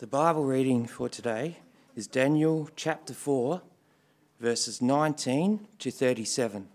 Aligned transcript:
The 0.00 0.06
Bible 0.06 0.44
reading 0.44 0.86
for 0.86 1.10
today 1.10 1.58
is 1.94 2.06
Daniel 2.06 2.70
chapter 2.74 3.12
4, 3.12 3.60
verses 4.40 4.80
19 4.80 5.66
to 5.78 5.90
37. 5.90 6.68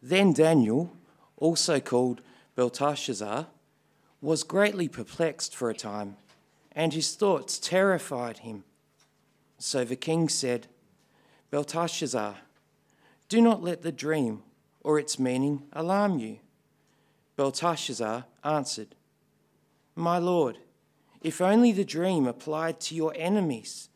Then 0.00 0.32
Daniel, 0.32 0.96
also 1.36 1.80
called 1.80 2.20
Belteshazzar, 2.54 3.48
was 4.20 4.44
greatly 4.44 4.86
perplexed 4.86 5.56
for 5.56 5.68
a 5.68 5.74
time, 5.74 6.18
and 6.70 6.92
his 6.92 7.16
thoughts 7.16 7.58
terrified 7.58 8.38
him. 8.38 8.62
So 9.58 9.82
the 9.84 9.96
king 9.96 10.28
said, 10.28 10.68
Belteshazzar, 11.50 12.36
do 13.28 13.40
not 13.40 13.60
let 13.60 13.82
the 13.82 13.90
dream 13.90 14.44
or 14.84 15.00
its 15.00 15.18
meaning 15.18 15.64
alarm 15.72 16.20
you. 16.20 16.38
Belteshazzar 17.34 18.26
answered, 18.44 18.94
My 19.96 20.18
lord, 20.18 20.58
if 21.20 21.40
only 21.40 21.72
the 21.72 21.84
dream 21.84 22.26
applied 22.26 22.80
to 22.80 22.94
your 22.94 23.12
enemies 23.16 23.88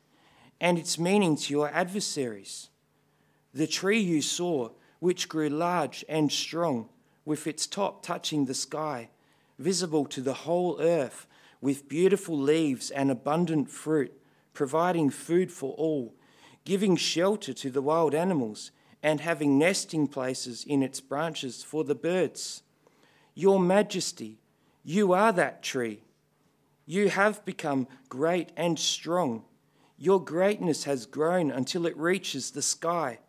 and 0.60 0.78
its 0.78 0.98
meaning 0.98 1.36
to 1.36 1.52
your 1.52 1.68
adversaries. 1.70 2.68
The 3.52 3.66
tree 3.66 4.00
you 4.00 4.22
saw, 4.22 4.70
which 4.98 5.28
grew 5.28 5.48
large 5.48 6.04
and 6.08 6.30
strong, 6.30 6.88
with 7.24 7.46
its 7.46 7.66
top 7.66 8.02
touching 8.02 8.44
the 8.44 8.54
sky, 8.54 9.10
visible 9.58 10.04
to 10.06 10.20
the 10.20 10.34
whole 10.34 10.80
earth, 10.80 11.26
with 11.60 11.88
beautiful 11.88 12.38
leaves 12.38 12.90
and 12.90 13.10
abundant 13.10 13.70
fruit, 13.70 14.12
providing 14.52 15.10
food 15.10 15.50
for 15.50 15.72
all, 15.74 16.14
giving 16.64 16.96
shelter 16.96 17.52
to 17.54 17.70
the 17.70 17.82
wild 17.82 18.14
animals, 18.14 18.70
and 19.02 19.20
having 19.20 19.58
nesting 19.58 20.06
places 20.06 20.64
in 20.64 20.82
its 20.82 21.00
branches 21.00 21.62
for 21.62 21.84
the 21.84 21.94
birds. 21.94 22.62
Your 23.34 23.60
Majesty, 23.60 24.38
you 24.82 25.12
are 25.12 25.32
that 25.32 25.62
tree. 25.62 26.00
You 26.86 27.08
have 27.08 27.44
become 27.44 27.88
great 28.08 28.50
and 28.56 28.78
strong. 28.78 29.44
Your 29.96 30.22
greatness 30.22 30.84
has 30.84 31.06
grown 31.06 31.50
until 31.50 31.86
it 31.86 31.96
reaches 31.96 32.50
the 32.50 32.62
sky, 32.62 33.20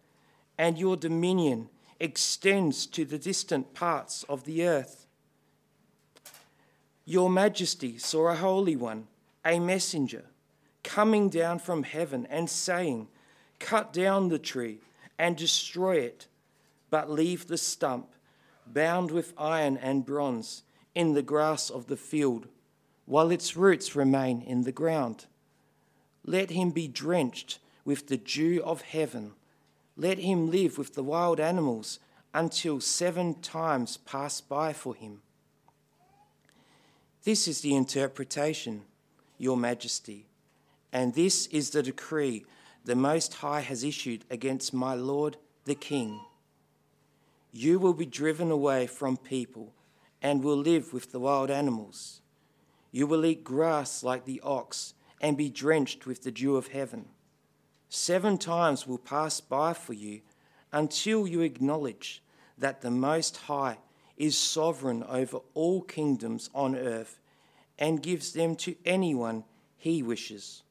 and 0.57 0.77
your 0.77 0.97
dominion 0.97 1.69
extends 1.99 2.85
to 2.87 3.05
the 3.05 3.17
distant 3.17 3.73
parts 3.73 4.23
of 4.27 4.43
the 4.43 4.67
earth. 4.67 5.05
Your 7.05 7.29
Majesty 7.29 7.97
saw 7.97 8.29
a 8.29 8.35
holy 8.35 8.75
one, 8.75 9.07
a 9.45 9.59
messenger, 9.59 10.25
coming 10.83 11.29
down 11.29 11.59
from 11.59 11.83
heaven 11.83 12.27
and 12.29 12.49
saying, 12.49 13.07
Cut 13.59 13.93
down 13.93 14.29
the 14.29 14.39
tree 14.39 14.79
and 15.17 15.37
destroy 15.37 15.97
it, 15.97 16.27
but 16.89 17.09
leave 17.09 17.47
the 17.47 17.57
stump, 17.57 18.07
bound 18.67 19.11
with 19.11 19.33
iron 19.37 19.77
and 19.77 20.05
bronze, 20.05 20.63
in 20.93 21.13
the 21.13 21.21
grass 21.21 21.69
of 21.69 21.87
the 21.87 21.97
field, 21.97 22.47
while 23.05 23.31
its 23.31 23.55
roots 23.55 23.95
remain 23.95 24.41
in 24.41 24.63
the 24.63 24.71
ground. 24.71 25.25
Let 26.25 26.49
him 26.49 26.71
be 26.71 26.87
drenched 26.87 27.59
with 27.83 28.07
the 28.07 28.17
dew 28.17 28.61
of 28.63 28.81
heaven. 28.81 29.33
Let 29.95 30.17
him 30.17 30.49
live 30.49 30.77
with 30.77 30.95
the 30.95 31.03
wild 31.03 31.39
animals 31.39 31.99
until 32.33 32.81
seven 32.81 33.35
times 33.41 33.97
pass 33.97 34.41
by 34.41 34.73
for 34.73 34.95
him. 34.95 35.21
This 37.23 37.47
is 37.47 37.61
the 37.61 37.75
interpretation, 37.75 38.81
Your 39.37 39.57
Majesty, 39.57 40.25
and 40.91 41.13
this 41.13 41.47
is 41.47 41.69
the 41.69 41.81
decree 41.81 42.45
the 42.83 42.95
Most 42.95 43.35
High 43.35 43.61
has 43.61 43.83
issued 43.83 44.25
against 44.29 44.73
my 44.73 44.93
Lord 44.93 45.37
the 45.65 45.73
King. 45.73 46.19
You 47.51 47.79
will 47.79 47.93
be 47.93 48.05
driven 48.05 48.51
away 48.51 48.85
from 48.85 49.17
people 49.17 49.73
and 50.21 50.43
will 50.43 50.57
live 50.57 50.93
with 50.93 51.11
the 51.11 51.19
wild 51.19 51.49
animals. 51.49 52.21
You 52.95 53.07
will 53.07 53.25
eat 53.25 53.43
grass 53.43 54.03
like 54.03 54.23
the 54.23 54.39
ox 54.39 54.93
and 55.19 55.35
be 55.35 55.49
drenched 55.49 56.05
with 56.05 56.23
the 56.23 56.31
dew 56.31 56.55
of 56.55 56.67
heaven. 56.67 57.09
Seven 57.89 58.37
times 58.37 58.87
will 58.87 58.99
pass 58.99 59.41
by 59.41 59.73
for 59.73 59.91
you 59.91 60.21
until 60.71 61.27
you 61.27 61.41
acknowledge 61.41 62.23
that 62.57 62.79
the 62.79 62.91
Most 62.91 63.35
High 63.35 63.79
is 64.15 64.37
sovereign 64.37 65.03
over 65.09 65.39
all 65.53 65.81
kingdoms 65.81 66.49
on 66.55 66.73
earth 66.73 67.19
and 67.77 68.01
gives 68.01 68.31
them 68.31 68.55
to 68.55 68.77
anyone 68.85 69.43
he 69.75 70.01
wishes. 70.01 70.63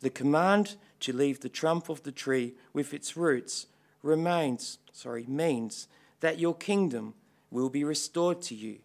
The 0.00 0.10
command 0.10 0.74
to 1.00 1.16
leave 1.16 1.40
the 1.40 1.48
trunk 1.48 1.88
of 1.88 2.02
the 2.02 2.12
tree 2.12 2.52
with 2.74 2.92
its 2.92 3.16
roots 3.16 3.66
remains, 4.02 4.76
sorry, 4.92 5.24
means 5.26 5.88
that 6.20 6.38
your 6.38 6.54
kingdom 6.54 7.14
will 7.50 7.70
be 7.70 7.82
restored 7.82 8.42
to 8.42 8.54
you 8.54 8.80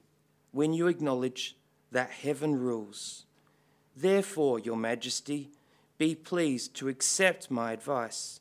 when 0.54 0.72
you 0.72 0.88
acknowledge 0.88 1.58
that 1.98 2.12
heaven 2.12 2.60
rules. 2.60 3.26
Therefore, 3.96 4.60
your 4.60 4.78
majesty, 4.78 5.50
be 5.98 6.14
pleased 6.14 6.76
to 6.76 6.90
accept 6.90 7.50
my 7.50 7.72
advice. 7.72 8.40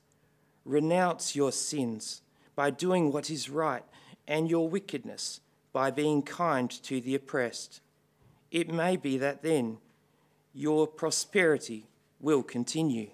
Renounce 0.67 1.35
your 1.35 1.53
sins 1.53 2.21
by 2.55 2.69
doing 2.69 3.11
what 3.11 3.31
is 3.31 3.49
right 3.49 3.83
and 4.29 4.51
your 4.51 4.69
wickedness 4.69 5.41
by 5.73 5.91
being 5.91 6.21
kind 6.23 6.71
to 6.83 7.01
the 7.01 7.15
oppressed. 7.15 7.81
It 8.51 8.71
may 8.71 8.99
be 8.99 9.17
that 9.17 9.43
then 9.43 9.79
your 10.53 10.87
prosperity 10.87 11.87
will 12.21 12.43
continue. 12.43 13.09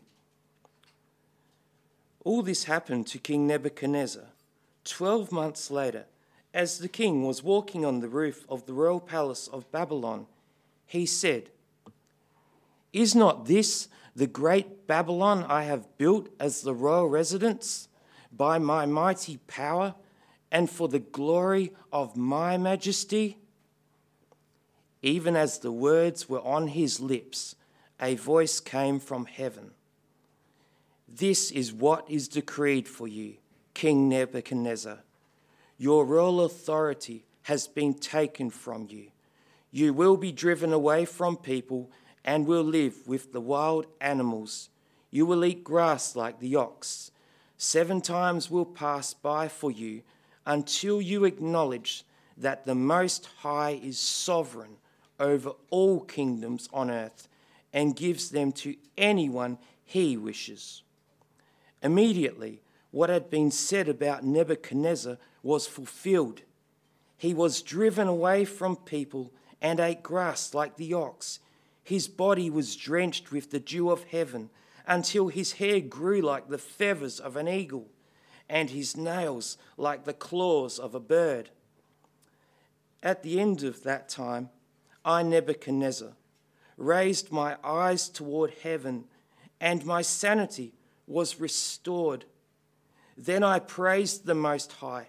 All 2.25 2.43
this 2.43 2.65
happened 2.65 3.07
to 3.09 3.19
King 3.19 3.47
Nebuchadnezzar 3.47 4.27
twelve 4.83 5.31
months 5.31 5.71
later. 5.71 6.07
As 6.55 6.79
the 6.79 6.89
king 6.89 7.25
was 7.25 7.43
walking 7.43 7.85
on 7.85 8.01
the 8.01 8.09
roof 8.09 8.45
of 8.49 8.67
the 8.67 8.75
royal 8.75 9.01
palace 9.01 9.49
of 9.49 9.71
Babylon, 9.73 10.27
he 10.85 11.07
said, 11.07 11.51
Is 12.93 13.15
not 13.15 13.47
this 13.47 13.89
the 14.15 14.27
great 14.27 14.87
Babylon 14.87 15.45
I 15.49 15.65
have 15.65 15.97
built 15.97 16.29
as 16.39 16.61
the 16.61 16.75
royal 16.75 17.09
residence 17.09 17.89
by 18.31 18.59
my 18.59 18.85
mighty 18.85 19.39
power 19.47 19.95
and 20.51 20.69
for 20.69 20.89
the 20.89 20.99
glory 20.99 21.73
of 21.91 22.17
my 22.17 22.59
majesty? 22.59 23.39
Even 25.01 25.35
as 25.35 25.59
the 25.59 25.73
words 25.73 26.29
were 26.29 26.43
on 26.43 26.69
his 26.69 27.01
lips, 27.01 27.57
a 27.99 28.15
voice 28.15 28.61
came 28.61 29.01
from 29.01 29.25
heaven. 29.25 29.71
This 31.09 31.51
is 31.51 31.73
what 31.73 32.09
is 32.11 32.29
decreed 32.29 32.87
for 32.87 33.09
you, 33.09 33.37
King 33.75 34.09
Nebuchadnezzar. 34.09 34.99
Your 35.79 36.05
royal 36.05 36.43
authority 36.45 37.25
has 37.43 37.67
been 37.67 37.95
taken 37.95 38.51
from 38.51 38.87
you. 38.89 39.09
You 39.71 39.93
will 39.93 40.17
be 40.17 40.33
driven 40.33 40.73
away 40.73 41.05
from 41.05 41.37
people 41.37 41.91
and 42.25 42.47
will 42.47 42.63
live 42.63 43.07
with 43.07 43.33
the 43.33 43.41
wild 43.41 43.87
animals. 44.01 44.69
You 45.11 45.27
will 45.27 45.45
eat 45.45 45.65
grass 45.65 46.15
like 46.15 46.41
the 46.41 46.57
ox. 46.57 47.11
Seven 47.57 48.01
times 48.01 48.51
will 48.51 48.65
pass 48.65 49.15
by 49.15 49.49
for 49.49 49.71
you 49.71 50.03
until 50.47 51.01
you 51.01 51.25
acknowledge 51.25 52.05
that 52.37 52.65
the 52.65 52.75
Most 52.75 53.29
High 53.39 53.81
is 53.83 53.99
sovereign 53.99 54.77
over 55.19 55.53
all 55.71 56.01
kingdoms 56.01 56.69
on 56.73 56.91
earth 56.91 57.29
and 57.73 57.97
gives 57.97 58.31
them 58.31 58.53
to 58.53 58.77
anyone 58.97 59.59
he 59.85 60.17
wishes. 60.17 60.83
Immediately, 61.83 62.63
what 62.91 63.11
had 63.11 63.31
been 63.31 63.51
said 63.51 63.89
about 63.89 64.25
Nebuchadnezzar 64.25 65.19
was 65.43 65.67
fulfilled. 65.67 66.43
He 67.17 67.35
was 67.35 67.63
driven 67.63 68.09
away 68.09 68.45
from 68.45 68.77
people 68.77 69.33
and 69.61 69.81
ate 69.81 70.03
grass 70.03 70.55
like 70.55 70.77
the 70.77 70.93
ox. 70.95 71.39
His 71.85 72.09
body 72.09 72.51
was 72.51 72.77
drenched 72.77 73.31
with 73.31 73.51
the 73.51 73.61
dew 73.61 73.91
of 73.91 74.05
heaven 74.05 74.51
until 74.87 75.29
his 75.29 75.53
hair 75.53 75.81
grew 75.81 76.21
like 76.21 76.49
the 76.49 76.59
feathers 76.59 77.21
of 77.21 77.37
an 77.37 77.49
eagle 77.49 77.89
and 78.49 78.71
his 78.71 78.97
nails 78.97 79.57
like 79.77 80.05
the 80.05 80.13
claws 80.13 80.79
of 80.79 80.95
a 80.95 81.01
bird. 81.01 81.51
At 83.03 83.23
the 83.23 83.41
end 83.41 83.63
of 83.63 83.83
that 83.83 84.09
time, 84.09 84.51
I, 85.05 85.23
Nebuchadnezzar, 85.23 86.13
raised 86.77 87.33
my 87.33 87.57
eyes 87.65 88.09
toward 88.09 88.53
heaven, 88.63 89.05
and 89.61 89.85
my 89.85 90.03
sanity 90.03 90.75
was 91.07 91.41
restored. 91.41 92.25
Then 93.17 93.43
I 93.43 93.59
praised 93.59 94.27
the 94.27 94.35
Most 94.35 94.73
High. 94.73 95.09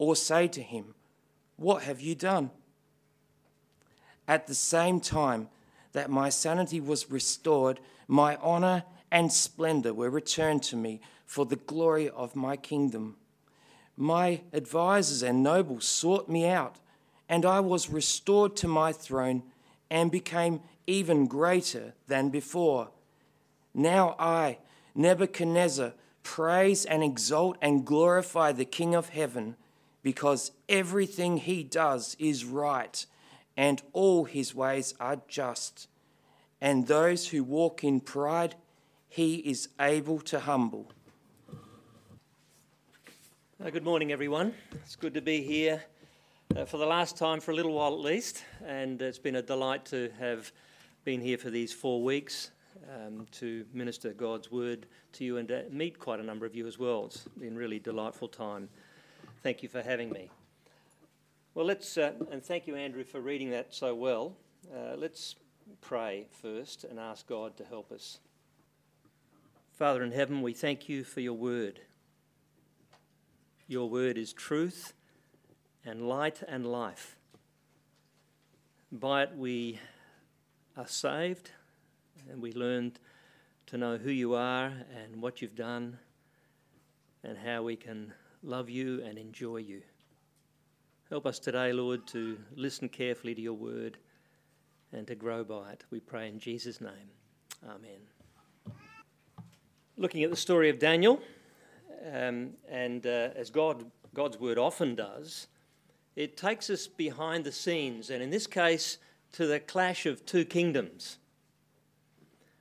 or 0.00 0.16
say 0.16 0.48
to 0.48 0.62
him, 0.62 0.94
What 1.56 1.82
have 1.82 2.00
you 2.00 2.14
done? 2.14 2.50
At 4.26 4.46
the 4.46 4.54
same 4.54 4.98
time, 4.98 5.50
that 5.92 6.08
my 6.08 6.30
sanity 6.30 6.80
was 6.80 7.10
restored, 7.10 7.80
my 8.08 8.36
honor 8.36 8.84
and 9.12 9.30
splendor 9.30 9.92
were 9.92 10.08
returned 10.08 10.62
to 10.62 10.76
me 10.76 11.02
for 11.26 11.44
the 11.44 11.56
glory 11.56 12.08
of 12.08 12.34
my 12.34 12.56
kingdom. 12.56 13.16
My 13.94 14.40
advisers 14.54 15.22
and 15.22 15.42
nobles 15.42 15.84
sought 15.84 16.30
me 16.30 16.46
out, 16.46 16.76
and 17.28 17.44
I 17.44 17.60
was 17.60 17.90
restored 17.90 18.56
to 18.56 18.68
my 18.68 18.92
throne 18.92 19.42
and 19.90 20.10
became 20.10 20.60
even 20.86 21.26
greater 21.26 21.92
than 22.06 22.30
before. 22.30 22.88
Now 23.74 24.16
I, 24.18 24.58
Nebuchadnezzar, 24.94 25.92
praise 26.22 26.86
and 26.86 27.02
exalt 27.02 27.58
and 27.60 27.84
glorify 27.84 28.52
the 28.52 28.64
King 28.64 28.94
of 28.94 29.10
heaven, 29.10 29.56
because 30.02 30.52
everything 30.68 31.38
he 31.38 31.62
does 31.62 32.16
is 32.18 32.44
right 32.44 33.06
and 33.56 33.82
all 33.92 34.24
his 34.24 34.54
ways 34.54 34.94
are 35.00 35.20
just. 35.28 35.88
And 36.60 36.86
those 36.86 37.28
who 37.28 37.44
walk 37.44 37.84
in 37.84 38.00
pride, 38.00 38.54
he 39.08 39.36
is 39.36 39.68
able 39.78 40.20
to 40.20 40.40
humble. 40.40 40.92
Uh, 43.62 43.68
good 43.68 43.84
morning, 43.84 44.12
everyone. 44.12 44.54
It's 44.72 44.96
good 44.96 45.12
to 45.14 45.20
be 45.20 45.42
here 45.42 45.82
uh, 46.56 46.64
for 46.64 46.78
the 46.78 46.86
last 46.86 47.18
time, 47.18 47.40
for 47.40 47.50
a 47.50 47.54
little 47.54 47.74
while 47.74 47.92
at 47.92 48.00
least, 48.00 48.42
and 48.66 49.00
it's 49.02 49.18
been 49.18 49.36
a 49.36 49.42
delight 49.42 49.84
to 49.86 50.10
have 50.18 50.50
been 51.04 51.20
here 51.20 51.36
for 51.36 51.50
these 51.50 51.72
four 51.72 52.02
weeks 52.02 52.52
um, 52.88 53.26
to 53.32 53.66
minister 53.74 54.12
God's 54.12 54.50
word 54.50 54.86
to 55.12 55.24
you 55.24 55.36
and 55.36 55.48
to 55.48 55.64
meet 55.70 55.98
quite 55.98 56.20
a 56.20 56.22
number 56.22 56.46
of 56.46 56.54
you 56.54 56.66
as 56.66 56.78
well. 56.78 57.06
It's 57.06 57.28
been 57.38 57.54
really 57.54 57.78
delightful 57.78 58.28
time. 58.28 58.68
Thank 59.42 59.62
you 59.62 59.70
for 59.70 59.80
having 59.80 60.10
me. 60.10 60.28
Well, 61.54 61.64
let's, 61.64 61.96
uh, 61.96 62.12
and 62.30 62.44
thank 62.44 62.66
you, 62.66 62.76
Andrew, 62.76 63.04
for 63.04 63.20
reading 63.20 63.50
that 63.50 63.74
so 63.74 63.94
well. 63.94 64.36
Uh, 64.70 64.96
let's 64.96 65.34
pray 65.80 66.26
first 66.42 66.84
and 66.84 67.00
ask 67.00 67.26
God 67.26 67.56
to 67.56 67.64
help 67.64 67.90
us. 67.90 68.18
Father 69.72 70.02
in 70.02 70.12
heaven, 70.12 70.42
we 70.42 70.52
thank 70.52 70.90
you 70.90 71.04
for 71.04 71.20
your 71.20 71.32
word. 71.32 71.80
Your 73.66 73.88
word 73.88 74.18
is 74.18 74.34
truth 74.34 74.92
and 75.86 76.06
light 76.06 76.42
and 76.46 76.66
life. 76.66 77.16
By 78.92 79.22
it, 79.22 79.30
we 79.34 79.80
are 80.76 80.86
saved 80.86 81.50
and 82.30 82.42
we 82.42 82.52
learn 82.52 82.92
to 83.68 83.78
know 83.78 83.96
who 83.96 84.10
you 84.10 84.34
are 84.34 84.66
and 84.94 85.22
what 85.22 85.40
you've 85.40 85.56
done 85.56 85.98
and 87.24 87.38
how 87.38 87.62
we 87.62 87.76
can 87.76 88.12
love 88.42 88.70
you 88.70 89.02
and 89.04 89.18
enjoy 89.18 89.58
you. 89.58 89.82
Help 91.10 91.26
us 91.26 91.38
today, 91.38 91.72
Lord, 91.72 92.06
to 92.08 92.38
listen 92.54 92.88
carefully 92.88 93.34
to 93.34 93.40
your 93.40 93.54
word 93.54 93.98
and 94.92 95.06
to 95.06 95.14
grow 95.14 95.44
by 95.44 95.72
it. 95.72 95.84
We 95.90 96.00
pray 96.00 96.28
in 96.28 96.38
Jesus' 96.38 96.80
name. 96.80 97.10
Amen. 97.68 98.00
Looking 99.96 100.24
at 100.24 100.30
the 100.30 100.36
story 100.36 100.70
of 100.70 100.78
Daniel, 100.78 101.20
um, 102.12 102.50
and 102.68 103.04
uh, 103.06 103.30
as 103.36 103.50
God, 103.50 103.84
God's 104.14 104.38
word 104.38 104.56
often 104.56 104.94
does, 104.94 105.48
it 106.16 106.36
takes 106.36 106.70
us 106.70 106.86
behind 106.86 107.44
the 107.44 107.52
scenes, 107.52 108.10
and 108.10 108.22
in 108.22 108.30
this 108.30 108.46
case, 108.46 108.98
to 109.32 109.46
the 109.46 109.60
clash 109.60 110.06
of 110.06 110.24
two 110.24 110.44
kingdoms. 110.44 111.18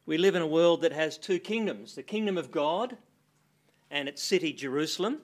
We 0.06 0.18
live 0.18 0.36
in 0.36 0.42
a 0.42 0.48
world 0.48 0.82
that 0.82 0.92
has 0.92 1.18
two 1.18 1.40
kingdoms 1.40 1.96
the 1.96 2.04
kingdom 2.04 2.38
of 2.38 2.52
God 2.52 2.98
and 3.90 4.10
its 4.10 4.22
city, 4.22 4.54
Jerusalem, 4.54 5.20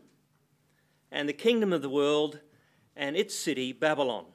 and 1.12 1.28
the 1.28 1.34
kingdom 1.34 1.72
of 1.72 1.82
the 1.82 1.90
world 1.90 2.40
and 2.96 3.16
its 3.16 3.36
city, 3.36 3.74
Babylon. 3.74 4.26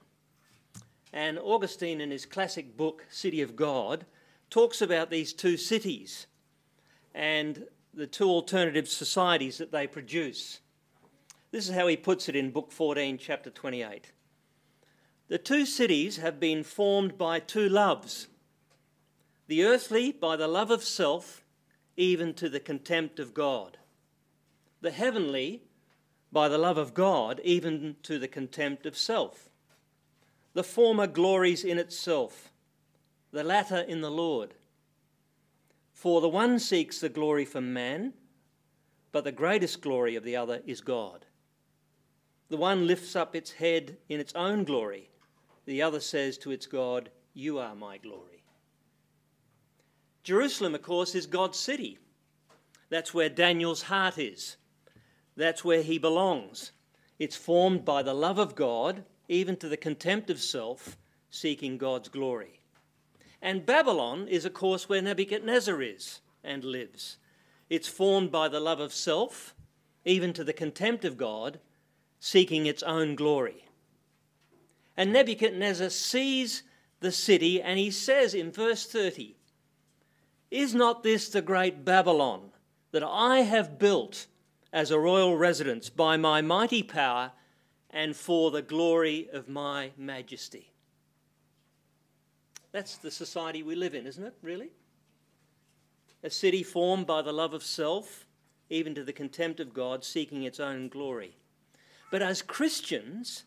And 1.13 1.39
Augustine, 1.39 2.01
in 2.01 2.11
his 2.11 2.27
classic 2.27 2.77
book, 2.77 3.05
City 3.11 3.43
of 3.43 3.57
God, 3.57 4.07
talks 4.49 4.81
about 4.81 5.11
these 5.11 5.33
two 5.33 5.57
cities 5.57 6.27
and 7.15 7.67
the 7.93 8.07
two 8.07 8.29
alternative 8.29 8.89
societies 8.89 9.59
that 9.59 9.73
they 9.73 9.87
produce. 9.87 10.61
This 11.51 11.69
is 11.69 11.75
how 11.75 11.89
he 11.89 11.97
puts 11.97 12.29
it 12.29 12.37
in 12.37 12.51
Book 12.51 12.71
14, 12.71 13.19
Chapter 13.19 13.51
28. 13.51 14.13
The 15.29 15.39
two 15.39 15.67
cities 15.67 16.19
have 16.19 16.39
been 16.39 16.63
formed 16.63 17.19
by 17.19 17.41
two 17.41 17.69
loves 17.69 18.29
the 19.47 19.65
earthly 19.65 20.13
by 20.13 20.37
the 20.37 20.47
love 20.47 20.71
of 20.71 20.85
self, 20.85 21.45
even 21.97 22.33
to 22.35 22.49
the 22.49 22.61
contempt 22.61 23.19
of 23.19 23.35
God, 23.35 23.79
the 24.81 24.93
heavenly 24.93 25.65
by 26.33 26.49
the 26.49 26.59
love 26.59 26.79
of 26.79 26.95
God, 26.95 27.41
even 27.45 27.97
to 28.03 28.19
the 28.19 28.29
contempt 28.29 28.87
of 28.87 28.97
self. 28.97 29.49
The 30.55 30.65
former 30.65 31.07
glories 31.07 31.65
in 31.65 31.79
itself, 31.79 32.53
the 33.33 33.45
latter 33.45 33.81
in 33.81 34.01
the 34.01 34.11
Lord. 34.11 34.55
For 35.93 36.21
the 36.21 36.29
one 36.29 36.59
seeks 36.59 37.01
the 37.01 37.09
glory 37.09 37.45
from 37.45 37.73
man, 37.73 38.15
but 39.13 39.25
the 39.25 39.33
greatest 39.33 39.81
glory 39.81 40.17
of 40.17 40.25
the 40.25 40.37
other 40.37 40.63
is 40.67 40.81
God. 40.81 41.27
The 42.49 42.57
one 42.57 42.87
lifts 42.87 43.15
up 43.15 43.37
its 43.37 43.53
head 43.53 43.97
in 44.09 44.19
its 44.19 44.35
own 44.35 44.65
glory, 44.65 45.11
the 45.67 45.83
other 45.83 46.01
says 46.01 46.37
to 46.39 46.51
its 46.51 46.67
God, 46.67 47.11
You 47.33 47.59
are 47.59 47.75
my 47.75 47.99
glory. 47.99 48.43
Jerusalem, 50.23 50.75
of 50.75 50.83
course, 50.83 51.15
is 51.15 51.27
God's 51.27 51.59
city. 51.59 51.99
That's 52.89 53.15
where 53.15 53.29
Daniel's 53.29 53.83
heart 53.83 54.19
is. 54.19 54.57
That's 55.37 55.65
where 55.65 55.83
he 55.83 55.99
belongs. 55.99 56.73
It's 57.19 57.37
formed 57.37 57.85
by 57.85 58.03
the 58.03 58.15
love 58.15 58.39
of 58.39 58.55
God, 58.55 59.05
even 59.29 59.57
to 59.57 59.69
the 59.69 59.77
contempt 59.77 60.31
of 60.31 60.41
self, 60.41 60.97
seeking 61.31 61.79
God's 61.79 62.09
glory. 62.09 62.61
And 63.43 63.65
Babylon 63.65 64.29
is, 64.29 64.45
of 64.45 64.55
course, 64.55 64.89
where 64.89 65.03
Nebuchadnezzar 65.03 65.81
is 65.81 66.21
and 66.43 66.65
lives. 66.65 67.17
It's 67.69 67.89
formed 67.89 68.33
by 68.33 68.49
the 68.49 68.61
love 68.61 68.81
of 68.81 68.93
self, 68.93 69.55
even 70.05 70.33
to 70.33 70.45
the 70.45 70.53
contempt 70.53 71.05
of 71.05 71.17
God, 71.17 71.61
seeking 72.19 72.67
its 72.67 72.83
own 72.83 73.15
glory. 73.15 73.65
And 74.97 75.13
Nebuchadnezzar 75.13 75.91
sees 75.91 76.63
the 77.01 77.13
city 77.13 77.63
and 77.63 77.79
he 77.79 77.91
says 77.91 78.35
in 78.35 78.53
verse 78.53 78.87
30 78.87 79.37
Is 80.51 80.75
not 80.75 81.03
this 81.03 81.29
the 81.29 81.41
great 81.43 81.85
Babylon 81.85 82.51
that 82.93 83.05
I 83.05 83.41
have 83.41 83.79
built 83.79 84.27
as 84.73 84.91
a 84.91 84.99
royal 84.99 85.37
residence 85.37 85.91
by 85.91 86.17
my 86.17 86.41
mighty 86.41 86.83
power 86.83 87.33
and 87.91 88.15
for 88.15 88.51
the 88.51 88.63
glory 88.63 89.29
of 89.33 89.49
my 89.49 89.91
majesty. 89.97 90.73
That's 92.73 92.97
the 92.97 93.11
society 93.11 93.63
we 93.63 93.75
live 93.75 93.95
in, 93.95 94.07
isn't 94.07 94.25
it, 94.25 94.35
really? 94.43 94.71
A 96.23 96.31
city 96.31 96.63
formed 96.63 97.07
by 97.07 97.23
the 97.23 97.33
love 97.33 97.53
of 97.53 97.65
self, 97.65 98.27
even 98.69 98.95
to 98.95 99.03
the 99.03 99.13
contempt 99.13 99.59
of 99.59 99.75
God, 99.75 100.05
seeking 100.05 100.45
its 100.45 100.61
own 100.61 100.89
glory. 100.89 101.37
But 102.11 102.23
as 102.23 102.43
Christians, 102.43 103.45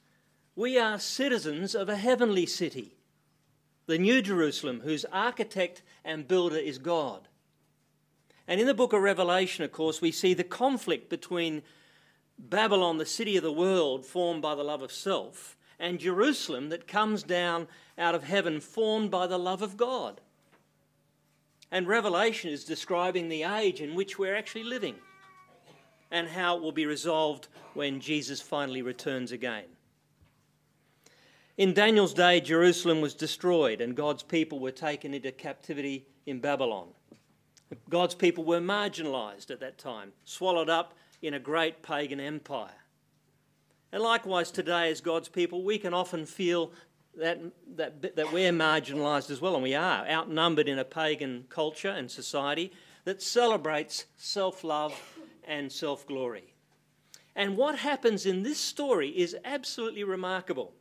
we 0.56 0.78
are 0.78 1.00
citizens 1.00 1.74
of 1.74 1.88
a 1.88 1.96
heavenly 1.96 2.46
city, 2.46 2.98
the 3.86 3.98
New 3.98 4.22
Jerusalem, 4.22 4.82
whose 4.84 5.06
architect 5.06 5.84
and 6.04 6.28
builder 6.28 6.58
is 6.58 6.78
God. 6.78 7.28
And 8.48 8.60
in 8.60 8.68
the 8.68 8.74
book 8.74 8.94
of 8.94 9.02
Revelation, 9.02 9.64
of 9.64 9.72
course, 9.72 10.02
we 10.02 10.12
see 10.12 10.34
the 10.34 10.44
conflict 10.44 11.10
between 11.10 11.62
Babylon, 12.38 12.98
the 12.98 13.06
city 13.06 13.38
of 13.38 13.44
the 13.44 13.52
world, 13.52 14.06
formed 14.06 14.42
by 14.42 14.56
the 14.56 14.64
love 14.64 14.82
of 14.82 14.92
self, 14.92 15.56
and 15.80 16.00
Jerusalem, 16.00 16.70
that 16.70 16.88
comes 16.88 17.24
down 17.24 17.68
out 17.98 18.16
of 18.16 18.24
heaven, 18.24 18.60
formed 18.60 19.12
by 19.12 19.28
the 19.28 19.40
love 19.40 19.62
of 19.62 19.78
God. 19.78 20.22
And 21.72 21.88
Revelation 21.88 22.52
is 22.52 22.64
describing 22.64 23.30
the 23.30 23.44
age 23.44 23.82
in 23.82 23.96
which 23.96 24.20
we're 24.20 24.36
actually 24.36 24.64
living 24.64 24.96
and 26.12 26.28
how 26.28 26.56
it 26.56 26.62
will 26.62 26.72
be 26.72 26.86
resolved 26.86 27.48
when 27.74 28.00
Jesus 28.00 28.40
finally 28.40 28.84
returns 28.84 29.32
again. 29.32 29.66
In 31.58 31.74
Daniel's 31.74 32.14
day, 32.14 32.40
Jerusalem 32.40 33.02
was 33.02 33.16
destroyed 33.16 33.82
and 33.82 33.96
God's 33.96 34.22
people 34.22 34.60
were 34.60 34.72
taken 34.72 35.14
into 35.14 35.32
captivity 35.32 36.06
in 36.26 36.40
Babylon. 36.40 36.90
God's 37.90 38.16
people 38.16 38.44
were 38.44 38.60
marginalised 38.60 39.52
at 39.52 39.60
that 39.60 39.78
time, 39.78 40.14
swallowed 40.24 40.70
up 40.70 40.94
in 41.22 41.34
a 41.34 41.40
great 41.40 41.82
pagan 41.82 42.20
empire. 42.20 42.76
And 43.92 44.02
likewise, 44.02 44.52
today, 44.52 44.90
as 44.90 45.02
God's 45.02 45.30
people, 45.30 45.64
we 45.64 45.78
can 45.78 45.94
often 45.94 46.26
feel 46.26 46.72
that, 47.16 47.40
that, 47.76 48.16
that 48.16 48.34
we're 48.34 48.52
marginalised 48.52 49.30
as 49.30 49.40
well, 49.40 49.54
and 49.54 49.64
we 49.64 49.76
are, 49.76 50.08
outnumbered 50.08 50.68
in 50.68 50.80
a 50.80 50.86
pagan 50.86 51.46
culture 51.50 51.90
and 51.90 52.10
society 52.10 52.72
that 53.06 53.22
celebrates 53.22 54.06
self 54.18 54.64
love 54.64 55.00
and 55.48 55.72
self 55.72 56.08
glory. 56.08 56.54
And 57.36 57.58
what 57.58 57.80
happens 57.80 58.26
in 58.26 58.44
this 58.44 58.60
story 58.60 59.10
is 59.10 59.36
absolutely 59.44 60.04
remarkable. 60.04 60.74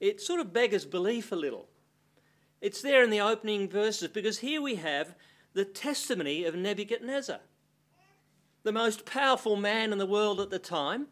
It 0.00 0.20
sort 0.20 0.40
of 0.40 0.52
beggars 0.52 0.84
belief 0.84 1.32
a 1.32 1.36
little. 1.36 1.68
It's 2.60 2.82
there 2.82 3.02
in 3.02 3.10
the 3.10 3.20
opening 3.20 3.68
verses 3.68 4.08
because 4.08 4.38
here 4.38 4.60
we 4.62 4.76
have 4.76 5.14
the 5.54 5.64
testimony 5.64 6.44
of 6.44 6.54
Nebuchadnezzar, 6.54 7.40
the 8.62 8.72
most 8.72 9.04
powerful 9.04 9.56
man 9.56 9.92
in 9.92 9.98
the 9.98 10.06
world 10.06 10.40
at 10.40 10.50
the 10.50 10.58
time. 10.58 11.08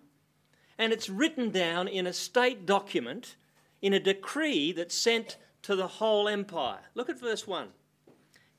And 0.79 0.93
it's 0.93 1.11
written 1.11 1.51
down 1.51 1.89
in 1.89 2.07
a 2.07 2.13
state 2.13 2.65
document, 2.65 3.37
in 3.83 3.93
a 3.93 4.01
decree 4.01 4.73
that's 4.73 4.97
sent 4.97 5.37
to 5.63 5.77
the 5.77 5.87
whole 5.87 6.27
empire. 6.27 6.81
Look 6.95 7.11
at 7.11 7.21
verse 7.21 7.47
1. 7.47 7.69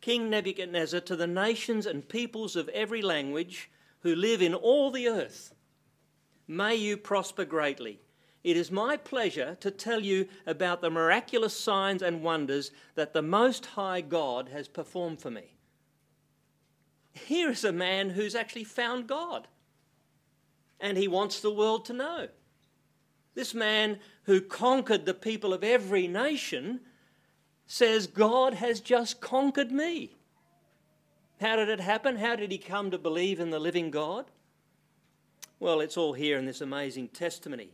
King 0.01 0.29
Nebuchadnezzar 0.29 0.99
to 1.01 1.15
the 1.15 1.27
nations 1.27 1.85
and 1.85 2.07
peoples 2.07 2.55
of 2.55 2.69
every 2.69 3.01
language 3.01 3.71
who 4.01 4.15
live 4.15 4.41
in 4.41 4.53
all 4.53 4.91
the 4.91 5.07
earth. 5.07 5.53
May 6.47 6.75
you 6.75 6.97
prosper 6.97 7.45
greatly. 7.45 8.01
It 8.43 8.57
is 8.57 8.71
my 8.71 8.97
pleasure 8.97 9.55
to 9.59 9.69
tell 9.69 10.01
you 10.01 10.27
about 10.47 10.81
the 10.81 10.89
miraculous 10.89 11.55
signs 11.55 12.01
and 12.01 12.23
wonders 12.23 12.71
that 12.95 13.13
the 13.13 13.21
Most 13.21 13.67
High 13.67 14.01
God 14.01 14.49
has 14.49 14.67
performed 14.67 15.21
for 15.21 15.29
me. 15.29 15.53
Here 17.13 17.49
is 17.49 17.63
a 17.63 17.71
man 17.71 18.11
who's 18.11 18.35
actually 18.35 18.63
found 18.63 19.07
God, 19.07 19.47
and 20.79 20.97
he 20.97 21.07
wants 21.07 21.39
the 21.39 21.53
world 21.53 21.85
to 21.85 21.93
know. 21.93 22.27
This 23.33 23.53
man 23.53 23.99
who 24.23 24.41
conquered 24.41 25.05
the 25.05 25.13
people 25.13 25.53
of 25.53 25.63
every 25.63 26.07
nation 26.07 26.81
says, 27.65 28.07
God 28.07 28.55
has 28.55 28.81
just 28.81 29.21
conquered 29.21 29.71
me. 29.71 30.15
How 31.39 31.55
did 31.55 31.69
it 31.69 31.79
happen? 31.79 32.17
How 32.17 32.35
did 32.35 32.51
he 32.51 32.57
come 32.57 32.91
to 32.91 32.97
believe 32.97 33.39
in 33.39 33.49
the 33.49 33.59
living 33.59 33.89
God? 33.89 34.25
Well, 35.59 35.79
it's 35.79 35.97
all 35.97 36.13
here 36.13 36.37
in 36.37 36.45
this 36.45 36.61
amazing 36.61 37.09
testimony. 37.09 37.71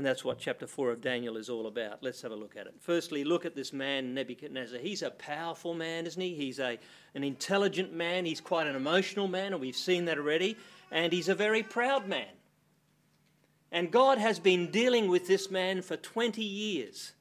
And 0.00 0.06
that's 0.06 0.24
what 0.24 0.38
chapter 0.38 0.66
4 0.66 0.92
of 0.92 1.02
Daniel 1.02 1.36
is 1.36 1.50
all 1.50 1.66
about. 1.66 2.02
Let's 2.02 2.22
have 2.22 2.32
a 2.32 2.34
look 2.34 2.56
at 2.56 2.66
it. 2.66 2.72
Firstly, 2.80 3.22
look 3.22 3.44
at 3.44 3.54
this 3.54 3.70
man, 3.70 4.14
Nebuchadnezzar. 4.14 4.78
He's 4.78 5.02
a 5.02 5.10
powerful 5.10 5.74
man, 5.74 6.06
isn't 6.06 6.22
he? 6.22 6.34
He's 6.34 6.58
a, 6.58 6.78
an 7.14 7.22
intelligent 7.22 7.92
man. 7.92 8.24
He's 8.24 8.40
quite 8.40 8.66
an 8.66 8.76
emotional 8.76 9.28
man, 9.28 9.52
and 9.52 9.60
we've 9.60 9.76
seen 9.76 10.06
that 10.06 10.16
already. 10.16 10.56
And 10.90 11.12
he's 11.12 11.28
a 11.28 11.34
very 11.34 11.62
proud 11.62 12.08
man. 12.08 12.30
And 13.70 13.90
God 13.90 14.16
has 14.16 14.38
been 14.38 14.70
dealing 14.70 15.10
with 15.10 15.26
this 15.26 15.50
man 15.50 15.82
for 15.82 15.98
20 15.98 16.42
years. 16.42 17.12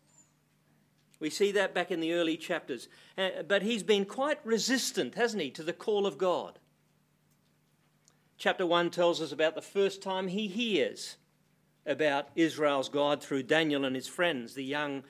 We 1.20 1.30
see 1.30 1.52
that 1.52 1.74
back 1.74 1.92
in 1.92 2.00
the 2.00 2.14
early 2.14 2.38
chapters. 2.38 2.88
Uh, 3.18 3.44
but 3.46 3.62
he's 3.62 3.84
been 3.84 4.06
quite 4.06 4.40
resistant, 4.46 5.16
hasn't 5.16 5.44
he, 5.44 5.50
to 5.50 5.64
the 5.64 5.74
call 5.74 6.08
of 6.08 6.18
God. 6.18 6.60
Chapter 8.38 8.66
1 8.66 8.90
tells 8.90 9.22
us 9.22 9.34
about 9.34 9.56
the 9.56 9.62
first 9.62 10.02
time 10.02 10.30
he 10.30 10.48
hears 10.48 11.18
about 11.90 12.30
Israel's 12.36 12.88
God 12.88 13.22
through 13.22 13.44
Daniel 13.44 13.84
and 13.84 13.96
his 13.96 14.08
friends, 14.08 14.54
the 14.54 14.64
young 14.64 15.04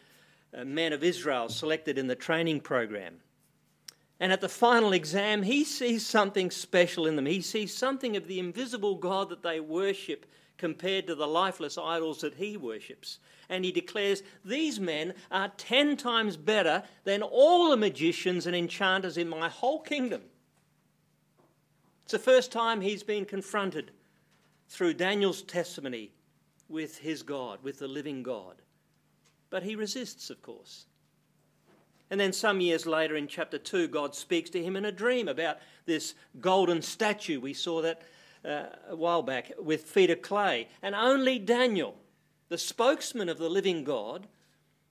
uh, 0.58 0.64
men 0.64 0.94
of 0.94 1.04
Israel 1.04 1.50
selected 1.50 1.98
in 1.98 2.08
the 2.08 2.16
training 2.16 2.62
program. 2.62 3.18
And 4.20 4.32
at 4.32 4.42
the 4.42 4.50
final 4.50 4.94
exam, 4.94 5.44
he 5.44 5.64
sees 5.64 6.06
something 6.06 6.52
special 6.52 7.06
in 7.06 7.16
them. 7.16 7.26
He 7.26 7.42
sees 7.42 7.76
something 7.76 8.18
of 8.18 8.28
the 8.28 8.40
invisible 8.40 8.96
God 8.96 9.30
that 9.30 9.44
they 9.44 9.60
worship 9.60 10.26
compared 10.58 11.08
to 11.08 11.16
the 11.16 11.28
lifeless 11.28 11.78
idols 11.78 12.22
that 12.22 12.34
he 12.34 12.58
worships. 12.58 13.20
And 13.50 13.64
he 13.64 13.72
declares, 13.72 14.24
These 14.44 14.80
men 14.80 15.14
are 15.32 15.52
ten 15.58 15.98
times 15.98 16.38
better 16.38 16.84
than 17.04 17.22
all 17.22 17.70
the 17.70 17.78
magicians 17.78 18.46
and 18.46 18.56
enchanters 18.56 19.18
in 19.18 19.30
my 19.30 19.50
whole 19.50 19.80
kingdom. 19.80 20.22
It's 22.04 22.12
the 22.12 22.20
first 22.20 22.52
time 22.52 22.82
he's 22.82 23.04
been 23.04 23.26
confronted 23.26 23.92
through 24.68 24.96
Daniel's 24.96 25.42
testimony 25.44 26.12
with 26.70 27.00
his 27.00 27.24
God, 27.24 27.60
with 27.64 27.80
the 27.80 27.88
living 27.88 28.24
God. 28.24 28.56
But 29.50 29.64
he 29.64 29.76
resists, 29.76 30.30
of 30.30 30.42
course. 30.42 30.86
And 32.12 32.20
then 32.20 32.34
some 32.34 32.62
years 32.62 32.86
later 32.86 33.16
in 33.16 33.28
chapter 33.28 33.58
2, 33.58 33.88
God 33.88 34.16
speaks 34.16 34.50
to 34.52 34.64
him 34.64 34.76
in 34.76 34.86
a 34.86 34.92
dream 34.92 35.28
about 35.28 35.58
this 35.86 36.16
golden 36.40 36.82
statue. 36.82 37.40
We 37.40 37.54
saw 37.54 37.82
that 37.82 38.02
uh, 38.44 38.64
a 38.90 38.96
while 38.96 39.22
back 39.22 39.52
with 39.60 39.84
feet 39.84 40.10
of 40.10 40.22
clay. 40.22 40.68
And 40.82 40.96
only 40.96 41.40
Daniel, 41.40 41.96
the 42.48 42.58
spokesman 42.58 43.30
of 43.30 43.38
the 43.38 43.50
living 43.50 43.84
God, 43.84 44.28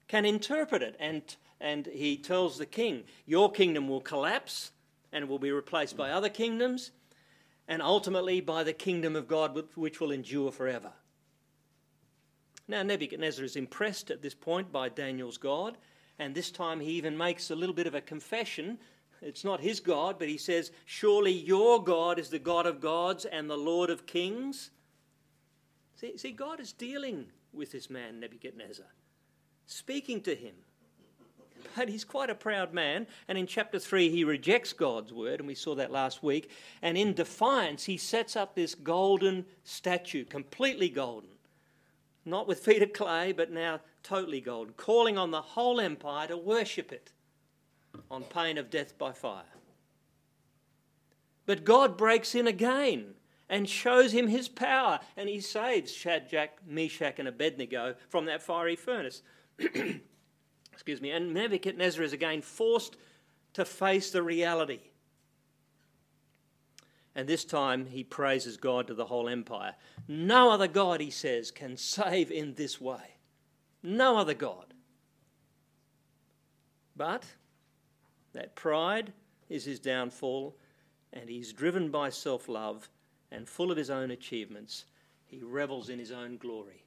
can 0.07 0.25
interpret 0.25 0.81
it. 0.81 0.95
And, 0.99 1.23
and 1.59 1.87
he 1.87 2.17
tells 2.17 2.57
the 2.57 2.65
king, 2.65 3.03
Your 3.25 3.51
kingdom 3.51 3.87
will 3.87 4.01
collapse 4.01 4.71
and 5.11 5.27
will 5.27 5.39
be 5.39 5.51
replaced 5.51 5.97
by 5.97 6.11
other 6.11 6.29
kingdoms, 6.29 6.91
and 7.67 7.81
ultimately 7.81 8.41
by 8.41 8.63
the 8.63 8.73
kingdom 8.73 9.15
of 9.15 9.27
God, 9.27 9.61
which 9.75 9.99
will 9.99 10.11
endure 10.11 10.51
forever. 10.51 10.91
Now, 12.69 12.83
Nebuchadnezzar 12.83 13.43
is 13.43 13.55
impressed 13.55 14.11
at 14.11 14.21
this 14.21 14.35
point 14.35 14.71
by 14.71 14.89
Daniel's 14.89 15.39
God, 15.39 15.75
and 16.19 16.35
this 16.35 16.51
time 16.51 16.79
he 16.79 16.91
even 16.91 17.17
makes 17.17 17.49
a 17.49 17.55
little 17.55 17.73
bit 17.73 17.87
of 17.87 17.95
a 17.95 18.01
confession. 18.01 18.77
It's 19.23 19.43
not 19.43 19.59
his 19.59 19.79
God, 19.79 20.19
but 20.19 20.29
he 20.29 20.37
says, 20.37 20.71
Surely 20.85 21.31
your 21.31 21.83
God 21.83 22.19
is 22.19 22.29
the 22.29 22.37
God 22.37 22.67
of 22.67 22.79
gods 22.79 23.25
and 23.25 23.49
the 23.49 23.57
Lord 23.57 23.89
of 23.89 24.05
kings. 24.05 24.69
See, 25.95 26.15
see 26.15 26.31
God 26.31 26.59
is 26.59 26.71
dealing 26.71 27.25
with 27.51 27.71
this 27.71 27.89
man, 27.89 28.19
Nebuchadnezzar, 28.19 28.85
speaking 29.65 30.21
to 30.21 30.35
him. 30.35 30.53
But 31.75 31.89
he's 31.89 32.05
quite 32.05 32.29
a 32.29 32.35
proud 32.35 32.71
man, 32.71 33.07
and 33.27 33.35
in 33.35 33.47
chapter 33.47 33.79
3, 33.79 34.09
he 34.09 34.23
rejects 34.23 34.73
God's 34.73 35.11
word, 35.11 35.39
and 35.39 35.47
we 35.47 35.55
saw 35.55 35.73
that 35.73 35.91
last 35.91 36.21
week. 36.21 36.51
And 36.83 36.99
in 36.99 37.13
defiance, 37.15 37.85
he 37.85 37.97
sets 37.97 38.35
up 38.35 38.53
this 38.53 38.75
golden 38.75 39.45
statue, 39.63 40.23
completely 40.23 40.89
golden 40.89 41.29
not 42.25 42.47
with 42.47 42.59
feet 42.59 42.81
of 42.81 42.93
clay, 42.93 43.31
but 43.31 43.51
now 43.51 43.79
totally 44.03 44.41
gold, 44.41 44.77
calling 44.77 45.17
on 45.17 45.31
the 45.31 45.41
whole 45.41 45.79
empire 45.79 46.27
to 46.27 46.37
worship 46.37 46.91
it 46.91 47.11
on 48.09 48.23
pain 48.23 48.57
of 48.57 48.69
death 48.69 48.97
by 48.97 49.11
fire. 49.11 49.43
But 51.45 51.63
God 51.63 51.97
breaks 51.97 52.35
in 52.35 52.47
again 52.47 53.15
and 53.49 53.67
shows 53.67 54.11
him 54.11 54.27
his 54.27 54.47
power, 54.47 54.99
and 55.17 55.27
he 55.27 55.39
saves 55.39 55.91
Shadrach, 55.91 56.51
Meshach, 56.67 57.17
and 57.17 57.27
Abednego 57.27 57.95
from 58.09 58.25
that 58.25 58.43
fiery 58.43 58.75
furnace. 58.75 59.23
Excuse 60.71 61.01
me. 61.01 61.09
And 61.11 61.33
Nebuchadnezzar 61.33 62.03
is 62.03 62.13
again 62.13 62.41
forced 62.41 62.97
to 63.53 63.65
face 63.65 64.11
the 64.11 64.21
reality 64.21 64.79
and 67.19 67.27
this 67.27 67.43
time 67.43 67.85
he 67.85 68.01
praises 68.01 68.55
God 68.55 68.87
to 68.87 68.93
the 68.93 69.03
whole 69.03 69.27
empire. 69.27 69.75
No 70.07 70.51
other 70.51 70.69
God, 70.69 71.01
he 71.01 71.11
says, 71.11 71.51
can 71.51 71.75
save 71.75 72.31
in 72.31 72.53
this 72.53 72.79
way. 72.79 73.17
No 73.83 74.17
other 74.17 74.33
God. 74.33 74.73
But 76.95 77.25
that 78.31 78.55
pride 78.55 79.11
is 79.49 79.65
his 79.65 79.81
downfall, 79.81 80.55
and 81.11 81.29
he's 81.29 81.51
driven 81.51 81.91
by 81.91 82.09
self 82.09 82.47
love 82.47 82.87
and 83.33 83.49
full 83.49 83.69
of 83.69 83.75
his 83.75 83.89
own 83.89 84.11
achievements. 84.11 84.85
He 85.25 85.41
revels 85.43 85.89
in 85.89 85.99
his 85.99 86.13
own 86.13 86.37
glory. 86.37 86.85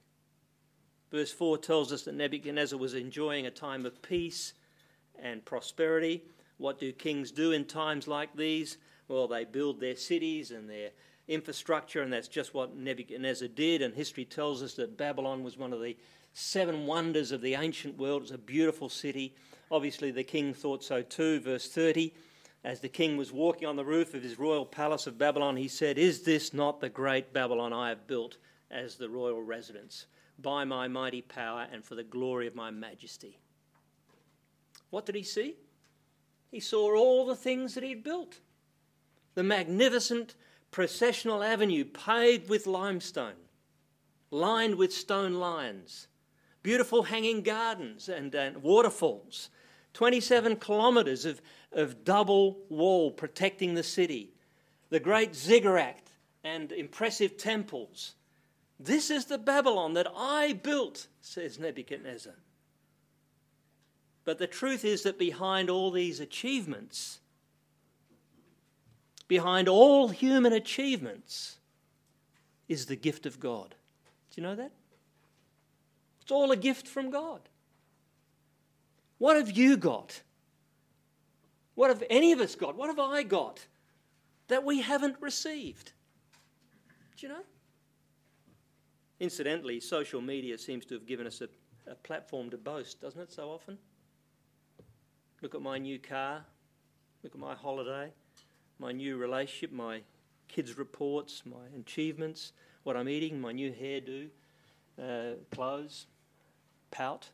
Verse 1.10 1.30
4 1.30 1.58
tells 1.58 1.92
us 1.92 2.04
that 2.04 2.14
Nebuchadnezzar 2.14 2.78
was 2.78 2.94
enjoying 2.94 3.44
a 3.44 3.50
time 3.50 3.84
of 3.84 4.00
peace 4.00 4.54
and 5.22 5.44
prosperity. 5.44 6.22
What 6.56 6.80
do 6.80 6.90
kings 6.90 7.32
do 7.32 7.52
in 7.52 7.66
times 7.66 8.08
like 8.08 8.34
these? 8.34 8.78
Well, 9.12 9.28
they 9.28 9.44
build 9.44 9.78
their 9.78 9.96
cities 9.96 10.50
and 10.50 10.68
their 10.68 10.90
infrastructure, 11.28 12.00
and 12.00 12.12
that's 12.12 12.28
just 12.28 12.54
what 12.54 12.74
Nebuchadnezzar 12.74 13.48
did. 13.48 13.82
And 13.82 13.94
history 13.94 14.24
tells 14.24 14.62
us 14.62 14.74
that 14.74 14.96
Babylon 14.96 15.44
was 15.44 15.58
one 15.58 15.72
of 15.72 15.82
the 15.82 15.96
seven 16.32 16.86
wonders 16.86 17.30
of 17.30 17.42
the 17.42 17.54
ancient 17.54 17.98
world. 17.98 18.22
It's 18.22 18.30
a 18.30 18.38
beautiful 18.38 18.88
city. 18.88 19.34
Obviously, 19.70 20.10
the 20.10 20.24
king 20.24 20.54
thought 20.54 20.82
so 20.82 21.02
too. 21.02 21.40
Verse 21.40 21.68
30 21.68 22.14
As 22.64 22.80
the 22.80 22.88
king 22.88 23.18
was 23.18 23.32
walking 23.32 23.68
on 23.68 23.76
the 23.76 23.84
roof 23.84 24.14
of 24.14 24.22
his 24.22 24.38
royal 24.38 24.64
palace 24.64 25.06
of 25.06 25.18
Babylon, 25.18 25.56
he 25.56 25.68
said, 25.68 25.98
Is 25.98 26.22
this 26.22 26.54
not 26.54 26.80
the 26.80 26.88
great 26.88 27.34
Babylon 27.34 27.74
I 27.74 27.90
have 27.90 28.06
built 28.06 28.38
as 28.70 28.96
the 28.96 29.10
royal 29.10 29.42
residence, 29.42 30.06
by 30.38 30.64
my 30.64 30.88
mighty 30.88 31.20
power 31.20 31.66
and 31.70 31.84
for 31.84 31.96
the 31.96 32.02
glory 32.02 32.46
of 32.46 32.54
my 32.54 32.70
majesty? 32.70 33.38
What 34.88 35.04
did 35.04 35.14
he 35.14 35.22
see? 35.22 35.56
He 36.50 36.60
saw 36.60 36.96
all 36.96 37.26
the 37.26 37.36
things 37.36 37.74
that 37.74 37.84
he'd 37.84 38.04
built 38.04 38.38
the 39.34 39.42
magnificent 39.42 40.34
processional 40.70 41.42
avenue 41.42 41.84
paved 41.84 42.48
with 42.48 42.66
limestone, 42.66 43.34
lined 44.30 44.74
with 44.74 44.92
stone 44.92 45.34
lions, 45.34 46.08
beautiful 46.62 47.04
hanging 47.04 47.42
gardens 47.42 48.08
and, 48.08 48.34
and 48.34 48.62
waterfalls, 48.62 49.50
27 49.94 50.56
kilometres 50.56 51.24
of, 51.24 51.42
of 51.72 52.04
double 52.04 52.58
wall 52.68 53.10
protecting 53.10 53.74
the 53.74 53.82
city, 53.82 54.32
the 54.90 55.00
great 55.00 55.34
ziggurat 55.34 56.10
and 56.44 56.72
impressive 56.72 57.36
temples. 57.36 58.14
This 58.80 59.10
is 59.10 59.26
the 59.26 59.38
Babylon 59.38 59.94
that 59.94 60.08
I 60.16 60.54
built, 60.54 61.06
says 61.20 61.58
Nebuchadnezzar. 61.58 62.34
But 64.24 64.38
the 64.38 64.46
truth 64.46 64.84
is 64.84 65.02
that 65.02 65.18
behind 65.18 65.68
all 65.68 65.90
these 65.90 66.20
achievements 66.20 67.20
behind 69.32 69.66
all 69.66 70.08
human 70.08 70.52
achievements 70.52 71.56
is 72.68 72.84
the 72.84 72.94
gift 72.94 73.24
of 73.24 73.40
God. 73.40 73.74
Do 74.30 74.38
you 74.38 74.46
know 74.46 74.54
that? 74.54 74.72
It's 76.20 76.30
all 76.30 76.52
a 76.52 76.56
gift 76.56 76.86
from 76.86 77.08
God. 77.08 77.40
What 79.16 79.36
have 79.36 79.50
you 79.50 79.78
got? 79.78 80.20
What 81.76 81.88
have 81.88 82.04
any 82.10 82.32
of 82.32 82.40
us 82.40 82.54
got? 82.54 82.76
What 82.76 82.88
have 82.88 82.98
I 82.98 83.22
got 83.22 83.64
that 84.48 84.64
we 84.64 84.82
haven't 84.82 85.16
received? 85.18 85.92
Do 87.16 87.26
you 87.26 87.32
know? 87.32 87.44
Incidentally, 89.18 89.80
social 89.80 90.20
media 90.20 90.58
seems 90.58 90.84
to 90.84 90.94
have 90.94 91.06
given 91.06 91.26
us 91.26 91.40
a, 91.40 91.48
a 91.90 91.94
platform 91.94 92.50
to 92.50 92.58
boast, 92.58 93.00
doesn't 93.00 93.22
it, 93.22 93.32
so 93.32 93.48
often? 93.48 93.78
Look 95.40 95.54
at 95.54 95.62
my 95.62 95.78
new 95.78 95.98
car, 95.98 96.44
look 97.22 97.34
at 97.34 97.40
my 97.40 97.54
holiday, 97.54 98.12
my 98.82 98.90
new 98.90 99.16
relationship, 99.16 99.72
my 99.72 100.00
kids' 100.48 100.76
reports, 100.76 101.44
my 101.46 101.78
achievements, 101.78 102.52
what 102.82 102.96
I'm 102.96 103.08
eating, 103.08 103.40
my 103.40 103.52
new 103.52 103.70
hairdo, 103.70 104.26
uh, 105.00 105.36
clothes, 105.52 106.06
pout. 106.90 107.30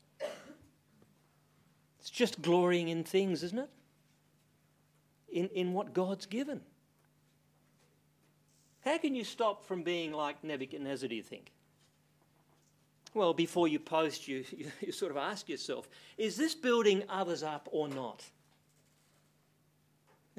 It's 1.98 2.10
just 2.10 2.42
glorying 2.42 2.88
in 2.88 3.02
things, 3.02 3.42
isn't 3.42 3.58
it? 3.58 3.70
In, 5.32 5.48
in 5.48 5.72
what 5.72 5.94
God's 5.94 6.26
given. 6.26 6.60
How 8.84 8.98
can 8.98 9.14
you 9.14 9.24
stop 9.24 9.64
from 9.64 9.82
being 9.82 10.12
like 10.12 10.44
Nebuchadnezzar, 10.44 11.08
do 11.08 11.14
you 11.14 11.22
think? 11.22 11.50
Well, 13.14 13.32
before 13.32 13.68
you 13.68 13.78
post, 13.78 14.28
you, 14.28 14.44
you, 14.50 14.70
you 14.80 14.92
sort 14.92 15.10
of 15.10 15.16
ask 15.16 15.48
yourself 15.48 15.88
is 16.18 16.36
this 16.36 16.54
building 16.54 17.04
others 17.08 17.42
up 17.42 17.68
or 17.72 17.88
not? 17.88 18.22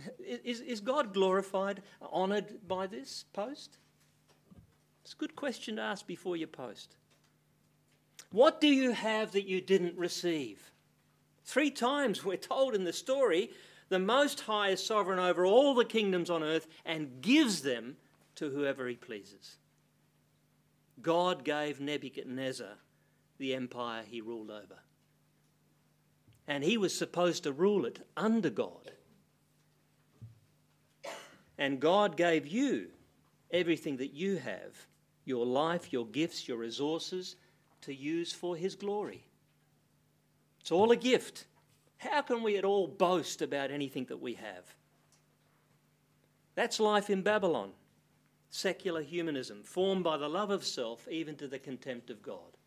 Is, 0.19 0.61
is 0.61 0.79
God 0.81 1.13
glorified, 1.13 1.81
honoured 2.01 2.67
by 2.67 2.87
this 2.87 3.25
post? 3.33 3.77
It's 5.03 5.13
a 5.13 5.17
good 5.17 5.35
question 5.35 5.77
to 5.77 5.81
ask 5.81 6.05
before 6.05 6.37
you 6.37 6.47
post. 6.47 6.95
What 8.31 8.61
do 8.61 8.67
you 8.67 8.91
have 8.91 9.31
that 9.31 9.47
you 9.47 9.59
didn't 9.59 9.97
receive? 9.97 10.71
Three 11.43 11.71
times 11.71 12.23
we're 12.23 12.37
told 12.37 12.75
in 12.75 12.83
the 12.83 12.93
story 12.93 13.49
the 13.89 13.99
Most 13.99 14.41
High 14.41 14.69
is 14.69 14.85
sovereign 14.85 15.17
over 15.17 15.45
all 15.45 15.73
the 15.73 15.85
kingdoms 15.85 16.29
on 16.29 16.43
earth 16.43 16.67
and 16.85 17.21
gives 17.21 17.63
them 17.63 17.97
to 18.35 18.51
whoever 18.51 18.87
he 18.87 18.95
pleases. 18.95 19.57
God 21.01 21.43
gave 21.43 21.79
Nebuchadnezzar 21.79 22.77
the 23.39 23.55
empire 23.55 24.03
he 24.07 24.21
ruled 24.21 24.51
over. 24.51 24.79
And 26.47 26.63
he 26.63 26.77
was 26.77 26.95
supposed 26.95 27.43
to 27.43 27.51
rule 27.51 27.85
it 27.85 28.05
under 28.15 28.49
God. 28.49 28.91
And 31.59 31.79
God 31.79 32.17
gave 32.17 32.47
you 32.47 32.87
everything 33.51 33.97
that 33.97 34.13
you 34.13 34.37
have 34.37 34.87
your 35.25 35.45
life, 35.45 35.93
your 35.93 36.07
gifts, 36.07 36.47
your 36.47 36.57
resources 36.57 37.35
to 37.81 37.93
use 37.93 38.33
for 38.33 38.55
his 38.55 38.75
glory. 38.75 39.27
It's 40.59 40.71
all 40.71 40.91
a 40.91 40.95
gift. 40.95 41.45
How 41.97 42.23
can 42.23 42.41
we 42.41 42.57
at 42.57 42.65
all 42.65 42.87
boast 42.87 43.43
about 43.43 43.69
anything 43.69 44.05
that 44.05 44.19
we 44.19 44.33
have? 44.35 44.65
That's 46.55 46.79
life 46.79 47.11
in 47.11 47.21
Babylon 47.21 47.73
secular 48.49 49.03
humanism, 49.03 49.61
formed 49.63 50.03
by 50.03 50.17
the 50.17 50.27
love 50.27 50.49
of 50.49 50.65
self, 50.65 51.07
even 51.07 51.35
to 51.35 51.47
the 51.47 51.59
contempt 51.59 52.09
of 52.09 52.23
God. 52.23 52.57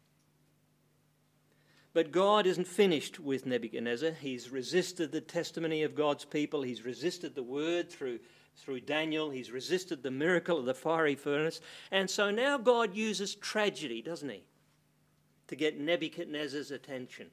But 1.92 2.12
God 2.12 2.46
isn't 2.46 2.66
finished 2.66 3.20
with 3.20 3.44
Nebuchadnezzar. 3.46 4.12
He's 4.12 4.50
resisted 4.50 5.12
the 5.12 5.20
testimony 5.20 5.82
of 5.82 5.94
God's 5.94 6.25
people. 6.25 6.62
He's 6.62 6.84
resisted 6.84 7.34
the 7.34 7.42
word 7.42 7.90
through, 7.90 8.20
through 8.56 8.80
Daniel. 8.80 9.30
He's 9.30 9.50
resisted 9.50 10.02
the 10.02 10.11
miracle 10.11 10.59
of 10.59 10.64
the 10.64 10.75
fiery 10.75 11.14
furnace. 11.14 11.61
And 11.90 12.09
so 12.09 12.30
now 12.30 12.59
God 12.59 12.94
uses 12.94 13.35
tragedy, 13.35 14.02
doesn't 14.02 14.28
he, 14.28 14.44
to 15.49 15.56
get 15.56 15.80
Nebuchadnezzar's 15.80 16.71
attention. 16.71 17.28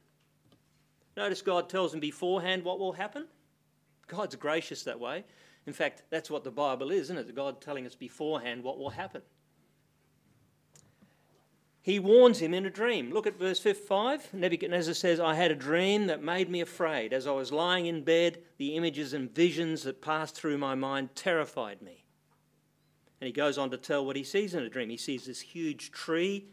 Notice 1.16 1.42
God 1.42 1.70
tells 1.70 1.94
him 1.94 2.00
beforehand 2.00 2.64
what 2.64 2.80
will 2.80 2.94
happen. 2.94 3.28
God's 4.08 4.36
gracious 4.36 4.84
that 4.84 5.00
way. 5.00 5.24
In 5.68 5.74
fact, 5.74 6.04
that's 6.10 6.32
what 6.32 6.44
the 6.44 6.52
Bible 6.52 6.92
is, 6.92 7.02
isn't 7.02 7.18
it? 7.18 7.36
God 7.36 7.62
telling 7.62 7.86
us 7.86 7.96
beforehand 7.96 8.64
what 8.64 8.80
will 8.80 8.90
happen. 8.90 9.22
He 11.82 11.98
warns 11.98 12.40
him 12.40 12.54
in 12.54 12.66
a 12.66 12.70
dream. 12.70 13.12
Look 13.12 13.26
at 13.26 13.40
verse 13.40 13.60
5. 13.60 14.34
Nebuchadnezzar 14.34 14.94
says, 14.94 15.20
I 15.20 15.34
had 15.34 15.52
a 15.52 15.56
dream 15.56 16.08
that 16.08 16.22
made 16.22 16.50
me 16.50 16.62
afraid. 16.62 17.14
As 17.14 17.26
I 17.26 17.32
was 17.32 17.52
lying 17.52 17.86
in 17.86 18.04
bed, 18.04 18.40
the 18.58 18.76
images 18.76 19.14
and 19.14 19.34
visions 19.34 19.84
that 19.84 20.02
passed 20.02 20.36
through 20.36 20.58
my 20.58 20.76
mind 20.76 21.16
terrified 21.16 21.82
me. 21.82 22.04
And 23.22 23.28
he 23.28 23.34
goes 23.34 23.58
on 23.58 23.72
to 23.72 23.78
tell 23.78 24.06
what 24.06 24.16
he 24.16 24.24
sees 24.24 24.54
in 24.54 24.64
a 24.64 24.70
dream. 24.70 24.90
He 24.90 24.98
sees 24.98 25.26
this 25.26 25.40
huge 25.40 25.92
tree 25.92 26.48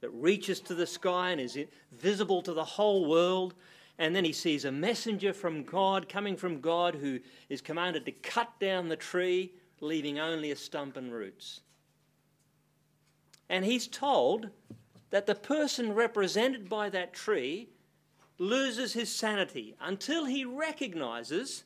that 0.00 0.10
reaches 0.10 0.60
to 0.60 0.74
the 0.74 0.86
sky 0.86 1.30
and 1.30 1.40
is 1.40 1.58
visible 1.92 2.40
to 2.42 2.52
the 2.52 2.64
whole 2.64 3.08
world. 3.08 3.54
And 3.98 4.14
then 4.14 4.24
he 4.24 4.32
sees 4.32 4.64
a 4.64 4.70
messenger 4.70 5.32
from 5.32 5.64
God, 5.64 6.08
coming 6.08 6.36
from 6.36 6.60
God, 6.60 6.94
who 6.94 7.18
is 7.48 7.60
commanded 7.60 8.04
to 8.04 8.12
cut 8.12 8.48
down 8.60 8.88
the 8.88 8.96
tree, 8.96 9.52
leaving 9.80 10.20
only 10.20 10.52
a 10.52 10.56
stump 10.56 10.96
and 10.96 11.12
roots. 11.12 11.62
And 13.48 13.64
he's 13.64 13.86
told 13.86 14.50
that 15.10 15.26
the 15.26 15.34
person 15.34 15.94
represented 15.94 16.68
by 16.68 16.90
that 16.90 17.14
tree 17.14 17.68
loses 18.38 18.92
his 18.92 19.14
sanity 19.14 19.74
until 19.80 20.26
he 20.26 20.44
recognizes 20.44 21.64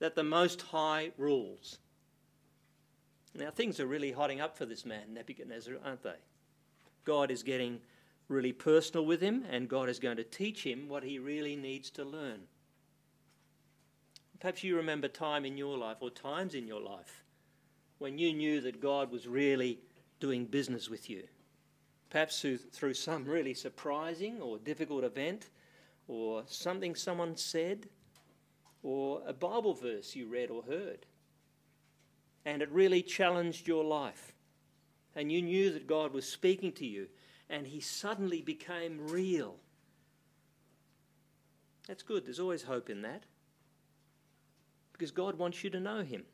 that 0.00 0.16
the 0.16 0.24
Most 0.24 0.62
High 0.62 1.12
rules. 1.16 1.78
Now, 3.34 3.50
things 3.50 3.78
are 3.78 3.86
really 3.86 4.12
hotting 4.12 4.40
up 4.40 4.58
for 4.58 4.66
this 4.66 4.84
man, 4.84 5.14
Nebuchadnezzar, 5.14 5.74
aren't 5.84 6.02
they? 6.02 6.18
God 7.04 7.30
is 7.30 7.42
getting 7.42 7.80
really 8.28 8.52
personal 8.52 9.06
with 9.06 9.20
him, 9.20 9.44
and 9.50 9.68
God 9.68 9.88
is 9.88 9.98
going 9.98 10.16
to 10.16 10.24
teach 10.24 10.64
him 10.64 10.88
what 10.88 11.04
he 11.04 11.18
really 11.18 11.56
needs 11.56 11.90
to 11.90 12.04
learn. 12.04 12.40
Perhaps 14.40 14.64
you 14.64 14.76
remember 14.76 15.06
time 15.06 15.44
in 15.44 15.56
your 15.56 15.76
life, 15.78 15.98
or 16.00 16.10
times 16.10 16.54
in 16.54 16.66
your 16.66 16.80
life, 16.80 17.24
when 17.98 18.18
you 18.18 18.32
knew 18.32 18.60
that 18.62 18.80
God 18.80 19.10
was 19.12 19.28
really 19.28 19.78
doing 20.20 20.44
business 20.44 20.88
with 20.88 21.10
you. 21.10 21.24
Perhaps 22.10 22.44
through, 22.72 22.94
some 22.94 23.24
really 23.24 23.54
surprising 23.54 24.40
or 24.40 24.58
difficult 24.58 25.04
event, 25.04 25.48
or 26.08 26.42
something 26.46 26.94
someone 26.94 27.36
said, 27.36 27.86
or 28.82 29.22
a 29.26 29.32
Bible 29.32 29.74
verse 29.74 30.14
you 30.16 30.26
read 30.26 30.50
or 30.50 30.62
heard. 30.62 31.06
And 32.44 32.62
it 32.62 32.70
really 32.70 33.02
challenged 33.02 33.68
your 33.68 33.84
life. 33.84 34.32
And 35.14 35.30
you 35.30 35.42
knew 35.42 35.72
that 35.72 35.86
God 35.86 36.12
was 36.12 36.26
speaking 36.26 36.72
to 36.72 36.86
you 36.86 37.08
and 37.48 37.66
he 37.66 37.80
suddenly 37.80 38.40
became 38.40 39.08
real. 39.08 39.56
That's 41.88 42.04
good. 42.04 42.24
There's 42.24 42.40
always 42.40 42.62
hope 42.62 42.88
in 42.88 43.02
that. 43.02 43.24
Because 44.92 45.10
God 45.10 45.36
wants 45.36 45.64
you 45.64 45.70
to 45.70 45.80
know 45.80 46.02
him. 46.02 46.24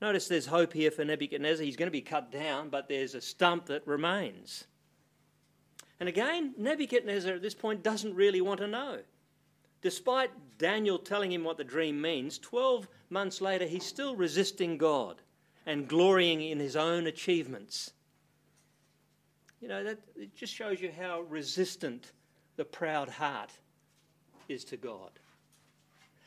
Notice 0.00 0.28
there's 0.28 0.46
hope 0.46 0.72
here 0.72 0.90
for 0.90 1.04
Nebuchadnezzar. 1.04 1.64
He's 1.64 1.76
going 1.76 1.88
to 1.88 1.92
be 1.92 2.00
cut 2.00 2.30
down, 2.30 2.68
but 2.68 2.88
there's 2.88 3.14
a 3.14 3.20
stump 3.20 3.66
that 3.66 3.86
remains. 3.86 4.64
And 5.98 6.08
again, 6.08 6.54
Nebuchadnezzar 6.56 7.34
at 7.34 7.42
this 7.42 7.54
point 7.54 7.82
doesn't 7.82 8.14
really 8.14 8.40
want 8.40 8.60
to 8.60 8.68
know. 8.68 9.00
Despite 9.82 10.30
Daniel 10.58 10.98
telling 10.98 11.32
him 11.32 11.44
what 11.44 11.56
the 11.56 11.64
dream 11.64 12.00
means, 12.00 12.38
12 12.38 12.88
months 13.10 13.40
later, 13.40 13.66
he's 13.66 13.84
still 13.84 14.14
resisting 14.14 14.78
God 14.78 15.22
and 15.66 15.88
glorying 15.88 16.42
in 16.42 16.58
his 16.58 16.76
own 16.76 17.06
achievements. 17.06 17.92
You 19.60 19.68
know, 19.68 19.82
that 19.82 19.98
it 20.16 20.34
just 20.36 20.54
shows 20.54 20.80
you 20.80 20.92
how 20.96 21.22
resistant 21.22 22.12
the 22.56 22.64
proud 22.64 23.08
heart 23.08 23.50
is 24.48 24.64
to 24.64 24.76
God. 24.76 25.10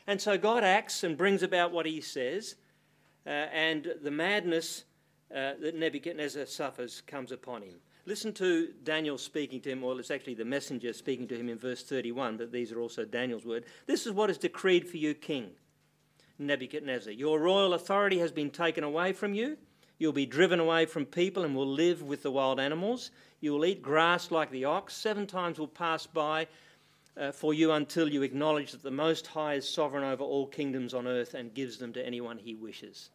And 0.06 0.20
so 0.20 0.36
God 0.36 0.64
acts 0.64 1.04
and 1.04 1.16
brings 1.16 1.42
about 1.42 1.72
what 1.72 1.86
he 1.86 2.00
says, 2.00 2.56
uh, 3.26 3.30
and 3.30 3.94
the 4.02 4.10
madness 4.10 4.84
uh, 5.30 5.52
that 5.60 5.74
Nebuchadnezzar 5.74 6.46
suffers 6.46 7.02
comes 7.06 7.32
upon 7.32 7.62
him. 7.62 7.76
Listen 8.04 8.32
to 8.34 8.70
Daniel 8.82 9.16
speaking 9.16 9.60
to 9.60 9.70
him, 9.70 9.80
well, 9.80 9.98
it's 9.98 10.10
actually 10.10 10.34
the 10.34 10.44
messenger 10.44 10.92
speaking 10.92 11.28
to 11.28 11.36
him 11.36 11.48
in 11.48 11.56
verse 11.56 11.84
31, 11.84 12.36
but 12.36 12.50
these 12.50 12.72
are 12.72 12.80
also 12.80 13.04
Daniel's 13.04 13.44
words. 13.44 13.66
This 13.86 14.06
is 14.06 14.12
what 14.12 14.28
is 14.28 14.38
decreed 14.38 14.88
for 14.88 14.96
you, 14.96 15.14
King 15.14 15.50
Nebuchadnezzar. 16.38 17.12
Your 17.12 17.38
royal 17.38 17.74
authority 17.74 18.18
has 18.18 18.32
been 18.32 18.50
taken 18.50 18.82
away 18.82 19.12
from 19.12 19.34
you 19.34 19.56
You'll 20.02 20.12
be 20.12 20.26
driven 20.26 20.58
away 20.58 20.86
from 20.86 21.06
people 21.06 21.44
and 21.44 21.54
will 21.54 21.64
live 21.64 22.02
with 22.02 22.24
the 22.24 22.30
wild 22.32 22.58
animals. 22.58 23.12
You 23.40 23.52
will 23.52 23.64
eat 23.64 23.82
grass 23.82 24.32
like 24.32 24.50
the 24.50 24.64
ox. 24.64 24.96
Seven 24.96 25.28
times 25.28 25.60
will 25.60 25.68
pass 25.68 26.08
by 26.08 26.48
uh, 27.16 27.32
for 27.32 27.52
you 27.52 27.72
until 27.72 28.08
you 28.08 28.22
acknowledge 28.22 28.72
that 28.72 28.82
the 28.82 28.90
Most 28.90 29.26
High 29.26 29.54
is 29.54 29.68
sovereign 29.68 30.04
over 30.04 30.24
all 30.24 30.46
kingdoms 30.46 30.94
on 30.94 31.06
earth 31.06 31.34
and 31.34 31.54
gives 31.54 31.78
them 31.78 31.92
to 31.92 32.06
anyone 32.06 32.38
he 32.38 32.54
wishes. 32.54 33.10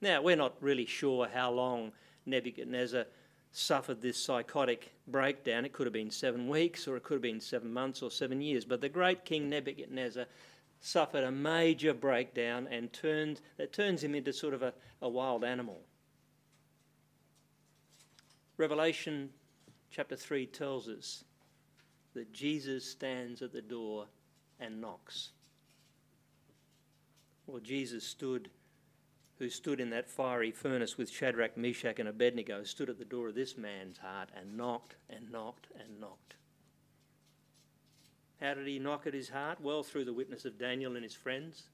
Now, 0.00 0.22
we're 0.22 0.36
not 0.36 0.54
really 0.60 0.86
sure 0.86 1.28
how 1.28 1.50
long 1.50 1.92
Nebuchadnezzar 2.26 3.04
suffered 3.52 4.02
this 4.02 4.22
psychotic 4.22 4.92
breakdown. 5.08 5.64
It 5.64 5.72
could 5.72 5.86
have 5.86 5.92
been 5.94 6.10
seven 6.10 6.48
weeks, 6.48 6.86
or 6.86 6.96
it 6.96 7.02
could 7.02 7.14
have 7.14 7.22
been 7.22 7.40
seven 7.40 7.72
months, 7.72 8.02
or 8.02 8.10
seven 8.10 8.40
years. 8.40 8.64
But 8.64 8.80
the 8.80 8.88
great 8.88 9.24
king 9.24 9.48
Nebuchadnezzar 9.48 10.26
suffered 10.80 11.24
a 11.24 11.30
major 11.30 11.94
breakdown 11.94 12.68
and 12.70 12.92
turned, 12.92 13.40
that 13.56 13.72
turns 13.72 14.02
him 14.02 14.14
into 14.14 14.32
sort 14.32 14.54
of 14.54 14.62
a, 14.62 14.74
a 15.00 15.08
wild 15.08 15.44
animal. 15.44 15.80
Revelation 18.58 19.30
chapter 19.90 20.16
3 20.16 20.46
tells 20.46 20.88
us 20.88 21.24
that 22.16 22.32
Jesus 22.32 22.82
stands 22.82 23.42
at 23.42 23.52
the 23.52 23.60
door 23.60 24.06
and 24.58 24.80
knocks. 24.80 25.32
Well, 27.46 27.60
Jesus 27.60 28.04
stood, 28.04 28.48
who 29.38 29.50
stood 29.50 29.80
in 29.80 29.90
that 29.90 30.08
fiery 30.08 30.50
furnace 30.50 30.96
with 30.96 31.10
Shadrach, 31.10 31.58
Meshach, 31.58 31.98
and 31.98 32.08
Abednego, 32.08 32.64
stood 32.64 32.88
at 32.88 32.98
the 32.98 33.04
door 33.04 33.28
of 33.28 33.34
this 33.34 33.58
man's 33.58 33.98
heart 33.98 34.30
and 34.34 34.56
knocked 34.56 34.96
and 35.10 35.30
knocked 35.30 35.66
and 35.78 36.00
knocked. 36.00 36.36
How 38.40 38.54
did 38.54 38.66
he 38.66 38.78
knock 38.78 39.06
at 39.06 39.12
his 39.12 39.28
heart? 39.28 39.60
Well, 39.60 39.82
through 39.82 40.06
the 40.06 40.14
witness 40.14 40.46
of 40.46 40.58
Daniel 40.58 40.94
and 40.94 41.04
his 41.04 41.14
friends, 41.14 41.64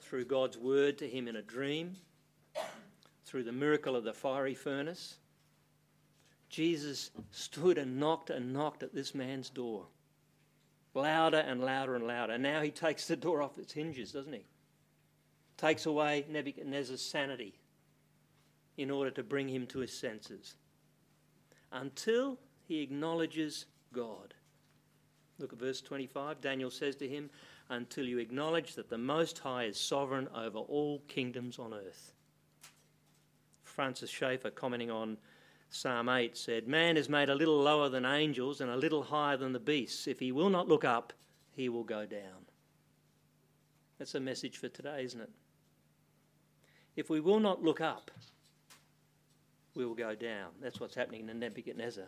through 0.00 0.26
God's 0.26 0.56
word 0.56 0.98
to 0.98 1.08
him 1.08 1.26
in 1.26 1.34
a 1.34 1.42
dream, 1.42 1.96
through 3.24 3.42
the 3.42 3.52
miracle 3.52 3.96
of 3.96 4.04
the 4.04 4.14
fiery 4.14 4.54
furnace. 4.54 5.16
Jesus 6.50 7.12
stood 7.30 7.78
and 7.78 7.98
knocked 7.98 8.28
and 8.28 8.52
knocked 8.52 8.82
at 8.82 8.92
this 8.92 9.14
man's 9.14 9.48
door. 9.48 9.86
Louder 10.94 11.38
and 11.38 11.60
louder 11.60 11.94
and 11.94 12.06
louder. 12.06 12.32
And 12.34 12.42
now 12.42 12.60
he 12.60 12.72
takes 12.72 13.06
the 13.06 13.16
door 13.16 13.40
off 13.40 13.56
its 13.56 13.72
hinges, 13.72 14.10
doesn't 14.10 14.32
he? 14.32 14.44
Takes 15.56 15.86
away 15.86 16.26
Nebuchadnezzar's 16.28 17.02
sanity 17.02 17.54
in 18.76 18.90
order 18.90 19.12
to 19.12 19.22
bring 19.22 19.48
him 19.48 19.66
to 19.68 19.78
his 19.78 19.96
senses. 19.96 20.56
Until 21.70 22.36
he 22.66 22.80
acknowledges 22.80 23.66
God. 23.92 24.34
Look 25.38 25.52
at 25.52 25.58
verse 25.58 25.80
25. 25.80 26.40
Daniel 26.40 26.70
says 26.70 26.96
to 26.96 27.08
him, 27.08 27.30
Until 27.68 28.06
you 28.06 28.18
acknowledge 28.18 28.74
that 28.74 28.90
the 28.90 28.98
Most 28.98 29.38
High 29.38 29.64
is 29.64 29.78
sovereign 29.78 30.28
over 30.34 30.58
all 30.58 31.00
kingdoms 31.06 31.60
on 31.60 31.72
earth. 31.72 32.12
Francis 33.62 34.10
Schaeffer, 34.10 34.50
commenting 34.50 34.90
on 34.90 35.16
Psalm 35.70 36.08
8, 36.08 36.36
said, 36.36 36.66
Man 36.66 36.96
is 36.96 37.08
made 37.08 37.30
a 37.30 37.34
little 37.34 37.58
lower 37.58 37.88
than 37.88 38.04
angels 38.04 38.60
and 38.60 38.70
a 38.70 38.76
little 38.76 39.04
higher 39.04 39.36
than 39.36 39.52
the 39.52 39.60
beasts. 39.60 40.08
If 40.08 40.18
he 40.18 40.32
will 40.32 40.50
not 40.50 40.68
look 40.68 40.84
up, 40.84 41.12
he 41.52 41.68
will 41.68 41.84
go 41.84 42.04
down. 42.06 42.46
That's 43.98 44.16
a 44.16 44.20
message 44.20 44.58
for 44.58 44.68
today, 44.68 45.04
isn't 45.04 45.20
it? 45.20 45.30
If 46.96 47.08
we 47.08 47.20
will 47.20 47.38
not 47.38 47.62
look 47.62 47.80
up, 47.80 48.10
we 49.76 49.86
will 49.86 49.94
go 49.94 50.14
down. 50.14 50.48
That's 50.60 50.80
what's 50.80 50.94
happening 50.94 51.26
to 51.28 51.34
Nebuchadnezzar. 51.34 52.06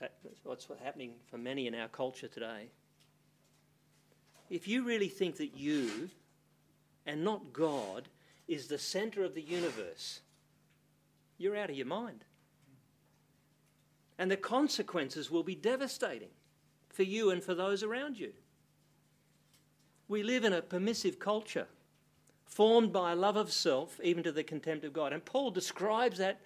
That's 0.00 0.44
what's 0.44 0.66
happening 0.82 1.12
for 1.30 1.36
many 1.36 1.66
in 1.66 1.74
our 1.74 1.88
culture 1.88 2.28
today. 2.28 2.70
If 4.48 4.66
you 4.66 4.84
really 4.84 5.08
think 5.08 5.36
that 5.36 5.56
you 5.56 6.08
and 7.06 7.22
not 7.22 7.52
God 7.52 8.08
is 8.48 8.68
the 8.68 8.78
center 8.78 9.22
of 9.22 9.34
the 9.34 9.42
universe, 9.42 10.20
you're 11.40 11.56
out 11.56 11.70
of 11.70 11.76
your 11.76 11.86
mind. 11.86 12.24
And 14.18 14.30
the 14.30 14.36
consequences 14.36 15.30
will 15.30 15.42
be 15.42 15.54
devastating 15.54 16.28
for 16.90 17.02
you 17.02 17.30
and 17.30 17.42
for 17.42 17.54
those 17.54 17.82
around 17.82 18.18
you. 18.18 18.32
We 20.08 20.22
live 20.22 20.44
in 20.44 20.52
a 20.52 20.60
permissive 20.60 21.18
culture 21.18 21.66
formed 22.44 22.92
by 22.92 23.12
a 23.12 23.16
love 23.16 23.36
of 23.36 23.52
self, 23.52 23.98
even 24.02 24.24
to 24.24 24.32
the 24.32 24.42
contempt 24.42 24.84
of 24.84 24.92
God. 24.92 25.12
And 25.12 25.24
Paul 25.24 25.50
describes 25.50 26.18
that, 26.18 26.40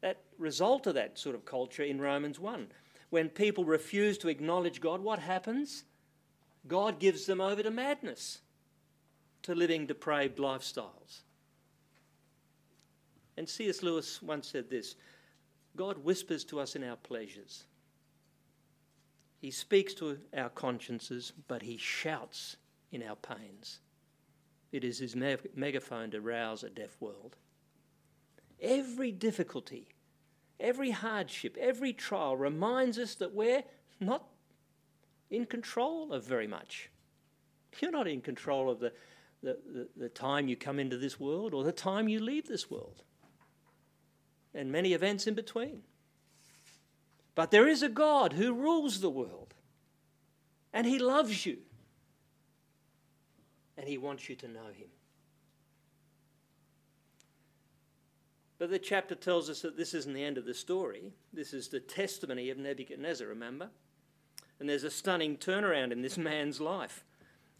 that 0.00 0.22
result 0.38 0.86
of 0.86 0.94
that 0.94 1.18
sort 1.18 1.34
of 1.34 1.44
culture 1.44 1.82
in 1.82 2.00
Romans 2.00 2.38
1. 2.38 2.68
When 3.10 3.28
people 3.28 3.64
refuse 3.64 4.16
to 4.18 4.28
acknowledge 4.28 4.80
God, 4.80 5.02
what 5.02 5.18
happens? 5.18 5.84
God 6.68 7.00
gives 7.00 7.26
them 7.26 7.40
over 7.40 7.62
to 7.62 7.70
madness, 7.70 8.38
to 9.42 9.54
living 9.54 9.86
depraved 9.86 10.38
lifestyles. 10.38 11.22
And 13.36 13.48
C.S. 13.48 13.82
Lewis 13.82 14.22
once 14.22 14.48
said 14.48 14.68
this 14.68 14.96
God 15.76 15.98
whispers 15.98 16.44
to 16.44 16.60
us 16.60 16.76
in 16.76 16.84
our 16.84 16.96
pleasures. 16.96 17.64
He 19.38 19.50
speaks 19.50 19.94
to 19.94 20.18
our 20.36 20.50
consciences, 20.50 21.32
but 21.48 21.62
he 21.62 21.76
shouts 21.76 22.56
in 22.92 23.02
our 23.02 23.16
pains. 23.16 23.80
It 24.70 24.84
is 24.84 24.98
his 24.98 25.16
megaphone 25.16 26.10
to 26.12 26.20
rouse 26.20 26.62
a 26.62 26.70
deaf 26.70 26.96
world. 27.00 27.36
Every 28.60 29.10
difficulty, 29.10 29.88
every 30.60 30.90
hardship, 30.90 31.56
every 31.58 31.92
trial 31.92 32.36
reminds 32.36 32.98
us 32.98 33.16
that 33.16 33.34
we're 33.34 33.64
not 33.98 34.24
in 35.30 35.46
control 35.46 36.12
of 36.12 36.24
very 36.24 36.46
much. 36.46 36.90
You're 37.80 37.90
not 37.90 38.06
in 38.06 38.20
control 38.20 38.70
of 38.70 38.78
the, 38.78 38.92
the, 39.42 39.58
the, 39.66 39.88
the 39.96 40.08
time 40.08 40.46
you 40.46 40.56
come 40.56 40.78
into 40.78 40.98
this 40.98 41.18
world 41.18 41.52
or 41.52 41.64
the 41.64 41.72
time 41.72 42.08
you 42.08 42.20
leave 42.20 42.46
this 42.46 42.70
world 42.70 43.02
and 44.54 44.70
many 44.70 44.92
events 44.92 45.26
in 45.26 45.34
between. 45.34 45.82
But 47.34 47.50
there 47.50 47.68
is 47.68 47.82
a 47.82 47.88
God 47.88 48.34
who 48.34 48.52
rules 48.52 49.00
the 49.00 49.10
world, 49.10 49.54
and 50.72 50.86
He 50.86 50.98
loves 50.98 51.46
you, 51.46 51.58
and 53.76 53.88
He 53.88 53.96
wants 53.96 54.28
you 54.28 54.36
to 54.36 54.48
know 54.48 54.66
Him. 54.76 54.88
But 58.58 58.70
the 58.70 58.78
chapter 58.78 59.16
tells 59.16 59.50
us 59.50 59.62
that 59.62 59.76
this 59.76 59.92
isn't 59.92 60.14
the 60.14 60.22
end 60.22 60.38
of 60.38 60.44
the 60.44 60.54
story. 60.54 61.10
This 61.32 61.52
is 61.52 61.66
the 61.66 61.80
testimony 61.80 62.48
of 62.48 62.58
Nebuchadnezzar, 62.58 63.26
remember? 63.26 63.70
And 64.60 64.68
there's 64.68 64.84
a 64.84 64.90
stunning 64.90 65.36
turnaround 65.36 65.90
in 65.90 66.00
this 66.00 66.16
man's 66.16 66.60
life. 66.60 67.04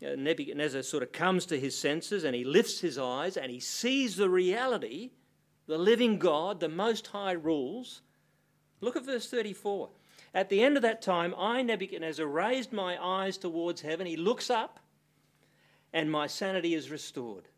Uh, 0.01 0.15
Nebuchadnezzar 0.17 0.83
sort 0.83 1.03
of 1.03 1.11
comes 1.11 1.45
to 1.47 1.59
his 1.59 1.77
senses 1.77 2.23
and 2.23 2.37
he 2.37 2.45
lifts 2.45 2.79
his 2.79 2.99
eyes 2.99 3.37
and 3.37 3.51
he 3.51 3.59
sees 3.59 4.15
the 4.15 4.29
reality 4.29 5.11
the 5.67 5.79
living 5.79 6.19
God, 6.19 6.61
the 6.61 6.69
Most 6.69 7.09
High 7.09 7.33
rules. 7.33 8.03
Look 8.81 8.97
at 8.97 9.05
verse 9.05 9.29
34. 9.29 9.91
At 10.35 10.49
the 10.49 10.63
end 10.63 10.77
of 10.77 10.83
that 10.83 11.03
time, 11.03 11.35
I, 11.37 11.63
Nebuchadnezzar, 11.63 12.27
raised 12.27 12.73
my 12.73 13.03
eyes 13.03 13.37
towards 13.37 13.83
heaven. 13.83 14.07
He 14.07 14.17
looks 14.17 14.51
up, 14.51 14.81
and 15.93 16.11
my 16.11 16.27
sanity 16.27 16.75
is 16.75 16.91
restored. 16.91 17.49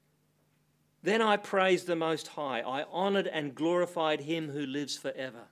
Then 1.03 1.23
I 1.23 1.37
praised 1.37 1.87
the 1.87 1.97
Most 1.97 2.29
High. 2.29 2.61
I 2.61 2.85
honoured 2.85 3.27
and 3.27 3.55
glorified 3.55 4.21
him 4.21 4.51
who 4.51 4.67
lives 4.67 4.97
forever. 4.97 5.49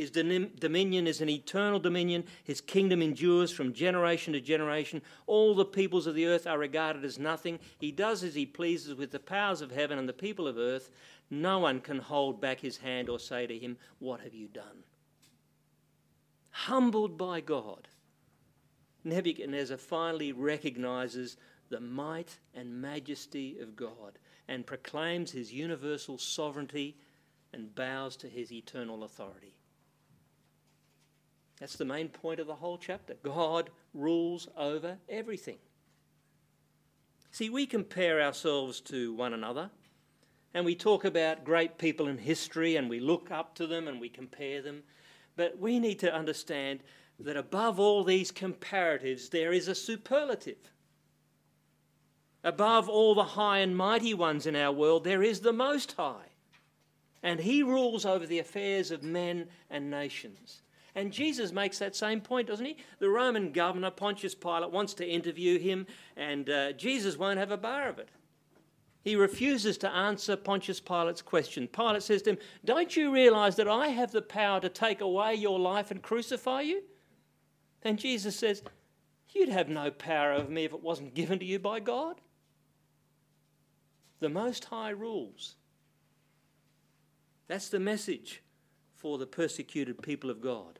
His 0.00 0.10
dominion 0.10 1.06
is 1.06 1.20
an 1.20 1.28
eternal 1.28 1.78
dominion. 1.78 2.24
His 2.42 2.62
kingdom 2.62 3.02
endures 3.02 3.52
from 3.52 3.74
generation 3.74 4.32
to 4.32 4.40
generation. 4.40 5.02
All 5.26 5.54
the 5.54 5.66
peoples 5.66 6.06
of 6.06 6.14
the 6.14 6.24
earth 6.24 6.46
are 6.46 6.56
regarded 6.56 7.04
as 7.04 7.18
nothing. 7.18 7.58
He 7.78 7.92
does 7.92 8.24
as 8.24 8.34
he 8.34 8.46
pleases 8.46 8.94
with 8.94 9.10
the 9.10 9.18
powers 9.18 9.60
of 9.60 9.72
heaven 9.72 9.98
and 9.98 10.08
the 10.08 10.14
people 10.14 10.48
of 10.48 10.56
earth. 10.56 10.90
No 11.28 11.58
one 11.58 11.80
can 11.80 11.98
hold 11.98 12.40
back 12.40 12.60
his 12.60 12.78
hand 12.78 13.10
or 13.10 13.18
say 13.18 13.46
to 13.46 13.58
him, 13.58 13.76
What 13.98 14.22
have 14.22 14.32
you 14.32 14.48
done? 14.48 14.84
Humbled 16.50 17.18
by 17.18 17.42
God, 17.42 17.86
Nebuchadnezzar 19.04 19.76
finally 19.76 20.32
recognizes 20.32 21.36
the 21.68 21.80
might 21.80 22.38
and 22.54 22.80
majesty 22.80 23.58
of 23.58 23.76
God 23.76 24.18
and 24.48 24.64
proclaims 24.64 25.32
his 25.32 25.52
universal 25.52 26.16
sovereignty 26.16 26.96
and 27.52 27.74
bows 27.74 28.16
to 28.16 28.30
his 28.30 28.50
eternal 28.50 29.04
authority. 29.04 29.59
That's 31.60 31.76
the 31.76 31.84
main 31.84 32.08
point 32.08 32.40
of 32.40 32.46
the 32.46 32.54
whole 32.54 32.78
chapter. 32.78 33.14
God 33.22 33.70
rules 33.92 34.48
over 34.56 34.96
everything. 35.08 35.58
See, 37.30 37.50
we 37.50 37.66
compare 37.66 38.20
ourselves 38.20 38.80
to 38.82 39.14
one 39.14 39.34
another 39.34 39.70
and 40.52 40.64
we 40.64 40.74
talk 40.74 41.04
about 41.04 41.44
great 41.44 41.78
people 41.78 42.08
in 42.08 42.18
history 42.18 42.76
and 42.76 42.88
we 42.88 42.98
look 42.98 43.30
up 43.30 43.54
to 43.56 43.66
them 43.66 43.86
and 43.86 44.00
we 44.00 44.08
compare 44.08 44.62
them. 44.62 44.82
But 45.36 45.58
we 45.58 45.78
need 45.78 46.00
to 46.00 46.12
understand 46.12 46.80
that 47.20 47.36
above 47.36 47.78
all 47.78 48.02
these 48.02 48.32
comparatives, 48.32 49.30
there 49.30 49.52
is 49.52 49.68
a 49.68 49.74
superlative. 49.74 50.72
Above 52.42 52.88
all 52.88 53.14
the 53.14 53.22
high 53.22 53.58
and 53.58 53.76
mighty 53.76 54.14
ones 54.14 54.46
in 54.46 54.56
our 54.56 54.72
world, 54.72 55.04
there 55.04 55.22
is 55.22 55.40
the 55.40 55.52
Most 55.52 55.92
High. 55.92 56.30
And 57.22 57.38
He 57.38 57.62
rules 57.62 58.06
over 58.06 58.26
the 58.26 58.38
affairs 58.38 58.90
of 58.90 59.02
men 59.02 59.48
and 59.68 59.90
nations. 59.90 60.62
And 60.94 61.12
Jesus 61.12 61.52
makes 61.52 61.78
that 61.78 61.94
same 61.94 62.20
point, 62.20 62.48
doesn't 62.48 62.66
he? 62.66 62.76
The 62.98 63.08
Roman 63.08 63.52
governor, 63.52 63.90
Pontius 63.90 64.34
Pilate, 64.34 64.70
wants 64.70 64.94
to 64.94 65.08
interview 65.08 65.58
him, 65.58 65.86
and 66.16 66.50
uh, 66.50 66.72
Jesus 66.72 67.16
won't 67.16 67.38
have 67.38 67.50
a 67.52 67.56
bar 67.56 67.88
of 67.88 67.98
it. 67.98 68.08
He 69.02 69.16
refuses 69.16 69.78
to 69.78 69.90
answer 69.90 70.36
Pontius 70.36 70.80
Pilate's 70.80 71.22
question. 71.22 71.68
Pilate 71.68 72.02
says 72.02 72.22
to 72.22 72.30
him, 72.30 72.38
Don't 72.64 72.96
you 72.96 73.12
realize 73.12 73.56
that 73.56 73.68
I 73.68 73.88
have 73.88 74.12
the 74.12 74.20
power 74.20 74.60
to 74.60 74.68
take 74.68 75.00
away 75.00 75.34
your 75.34 75.58
life 75.58 75.90
and 75.90 76.02
crucify 76.02 76.62
you? 76.62 76.82
And 77.82 77.98
Jesus 77.98 78.36
says, 78.36 78.62
You'd 79.30 79.48
have 79.48 79.68
no 79.68 79.90
power 79.90 80.32
over 80.32 80.50
me 80.50 80.64
if 80.64 80.74
it 80.74 80.82
wasn't 80.82 81.14
given 81.14 81.38
to 81.38 81.44
you 81.44 81.58
by 81.58 81.80
God. 81.80 82.20
The 84.18 84.28
Most 84.28 84.66
High 84.66 84.90
rules. 84.90 85.54
That's 87.46 87.68
the 87.68 87.80
message 87.80 88.42
for 88.96 89.16
the 89.16 89.26
persecuted 89.26 90.02
people 90.02 90.30
of 90.30 90.42
God. 90.42 90.79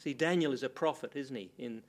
See, 0.00 0.14
Daniel 0.14 0.52
is 0.52 0.62
a 0.62 0.70
prophet, 0.70 1.12
isn't 1.14 1.36
he, 1.36 1.50
in, 1.58 1.82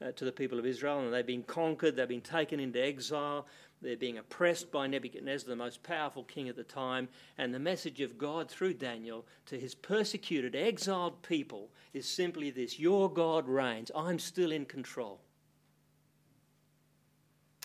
uh, 0.00 0.12
to 0.12 0.24
the 0.24 0.32
people 0.32 0.58
of 0.58 0.64
Israel, 0.64 1.00
and 1.00 1.12
they've 1.12 1.26
been 1.26 1.42
conquered, 1.42 1.96
they've 1.96 2.08
been 2.08 2.22
taken 2.22 2.60
into 2.60 2.82
exile, 2.82 3.46
they're 3.82 3.94
being 3.94 4.16
oppressed 4.16 4.72
by 4.72 4.86
Nebuchadnezzar, 4.86 5.50
the 5.50 5.54
most 5.54 5.82
powerful 5.82 6.24
king 6.24 6.48
at 6.48 6.56
the 6.56 6.64
time, 6.64 7.10
and 7.36 7.52
the 7.52 7.58
message 7.58 8.00
of 8.00 8.16
God 8.16 8.50
through 8.50 8.72
Daniel 8.74 9.26
to 9.46 9.60
his 9.60 9.74
persecuted, 9.74 10.56
exiled 10.56 11.22
people 11.22 11.68
is 11.92 12.08
simply 12.08 12.50
this 12.50 12.78
Your 12.78 13.12
God 13.12 13.46
reigns, 13.46 13.90
I'm 13.94 14.18
still 14.18 14.50
in 14.50 14.64
control. 14.64 15.20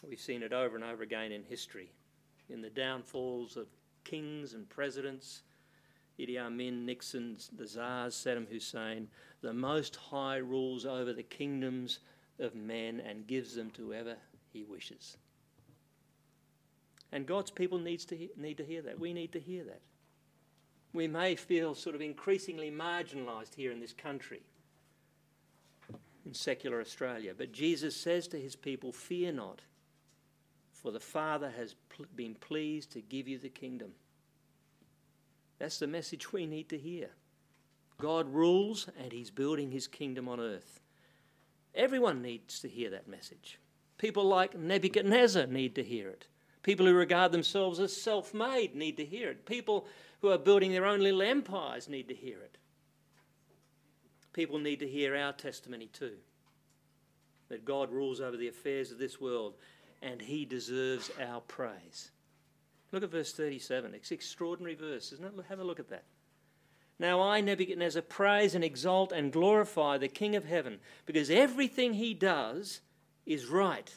We've 0.06 0.20
seen 0.20 0.44
it 0.44 0.52
over 0.52 0.76
and 0.76 0.84
over 0.84 1.02
again 1.02 1.32
in 1.32 1.44
history, 1.44 1.94
in 2.50 2.62
the 2.62 2.70
downfalls 2.70 3.56
of 3.56 3.68
kings 4.04 4.54
and 4.54 4.68
presidents 4.68 5.44
Idi 6.18 6.38
Amin, 6.38 6.86
Nixon, 6.86 7.38
the 7.58 7.66
Tsars, 7.66 8.16
Saddam 8.16 8.48
Hussein, 8.48 9.08
the 9.42 9.54
Most 9.54 9.96
High 9.96 10.38
rules 10.38 10.86
over 10.86 11.12
the 11.12 11.24
kingdoms 11.24 12.00
of 12.40 12.56
men 12.56 13.00
and 13.00 13.28
gives 13.28 13.56
them 13.56 13.72
to 13.72 13.88
whoever 13.88 14.16
he 14.52 14.64
wishes. 14.64 15.18
And 17.12 17.26
God's 17.26 17.52
people 17.52 17.78
needs 17.78 18.06
to 18.06 18.18
he- 18.18 18.32
need 18.38 18.58
to 18.58 18.66
hear 18.66 18.82
that. 18.84 19.00
We 19.00 19.14
need 19.14 19.32
to 19.34 19.40
hear 19.40 19.64
that. 19.66 19.82
We 20.94 21.08
may 21.08 21.36
feel 21.36 21.74
sort 21.74 21.96
of 21.96 22.02
increasingly 22.02 22.70
marginalised 22.70 23.56
here 23.56 23.72
in 23.72 23.80
this 23.80 23.94
country, 23.94 24.42
in 26.26 26.34
secular 26.34 26.80
Australia. 26.80 27.34
But 27.36 27.52
Jesus 27.52 27.96
says 27.96 28.28
to 28.30 28.40
his 28.40 28.56
people, 28.56 28.92
Fear 28.92 29.34
not, 29.34 29.62
for 30.72 30.92
the 30.92 31.00
Father 31.00 31.52
has 31.52 31.76
pl- 31.90 32.06
been 32.16 32.36
pleased 32.36 32.92
to 32.92 33.02
give 33.02 33.28
you 33.28 33.40
the 33.40 33.50
kingdom. 33.50 33.94
That's 35.60 35.80
the 35.80 35.88
message 35.88 36.34
we 36.34 36.46
need 36.46 36.70
to 36.70 36.78
hear. 36.78 37.10
God 37.98 38.34
rules 38.34 38.90
and 39.00 39.12
he's 39.12 39.32
building 39.32 39.72
his 39.72 39.88
kingdom 39.88 40.28
on 40.28 40.40
earth. 40.40 40.82
Everyone 41.76 42.22
needs 42.22 42.60
to 42.60 42.68
hear 42.68 42.90
that 42.92 43.08
message. 43.08 43.60
People 43.98 44.26
like 44.26 44.58
Nebuchadnezzar 44.58 45.48
need 45.48 45.76
to 45.76 45.84
hear 45.84 46.10
it. 46.10 46.28
People 46.62 46.86
who 46.86 46.94
regard 46.94 47.32
themselves 47.32 47.80
as 47.80 47.96
self 47.96 48.34
made 48.34 48.76
need 48.76 48.98
to 48.98 49.06
hear 49.06 49.30
it. 49.30 49.46
People 49.46 49.88
who 50.22 50.30
are 50.30 50.38
building 50.38 50.72
their 50.72 50.86
own 50.86 51.02
little 51.02 51.22
empires 51.22 51.90
need 51.90 52.08
to 52.08 52.16
hear 52.16 52.40
it. 52.40 52.58
People 54.34 54.60
need 54.60 54.80
to 54.80 54.88
hear 54.88 55.16
our 55.16 55.34
testimony 55.34 55.88
too 55.88 56.18
that 57.50 57.66
God 57.66 57.92
rules 57.92 58.20
over 58.20 58.36
the 58.36 58.48
affairs 58.48 58.92
of 58.92 58.98
this 58.98 59.22
world 59.22 59.54
and 60.02 60.22
he 60.22 60.44
deserves 60.44 61.12
our 61.22 61.40
praise. 61.42 62.12
Look 62.94 63.02
at 63.02 63.10
verse 63.10 63.34
37. 63.34 63.96
It's 63.96 64.12
extraordinary 64.12 64.76
verse, 64.76 65.12
isn't 65.12 65.26
it? 65.26 65.46
Have 65.50 65.60
a 65.60 65.64
look 65.64 65.80
at 65.80 65.90
that. 65.90 66.04
Now 67.00 67.22
I, 67.22 67.42
Nebuchadnezzar, 67.42 68.04
praise 68.04 68.54
and 68.54 68.64
exalt 68.64 69.12
and 69.12 69.34
glorify 69.34 69.98
the 69.98 70.08
King 70.08 70.36
of 70.36 70.46
heaven, 70.46 70.78
because 71.08 71.32
everything 71.32 71.96
he 71.96 72.14
does 72.14 72.82
is 73.26 73.48
right, 73.48 73.92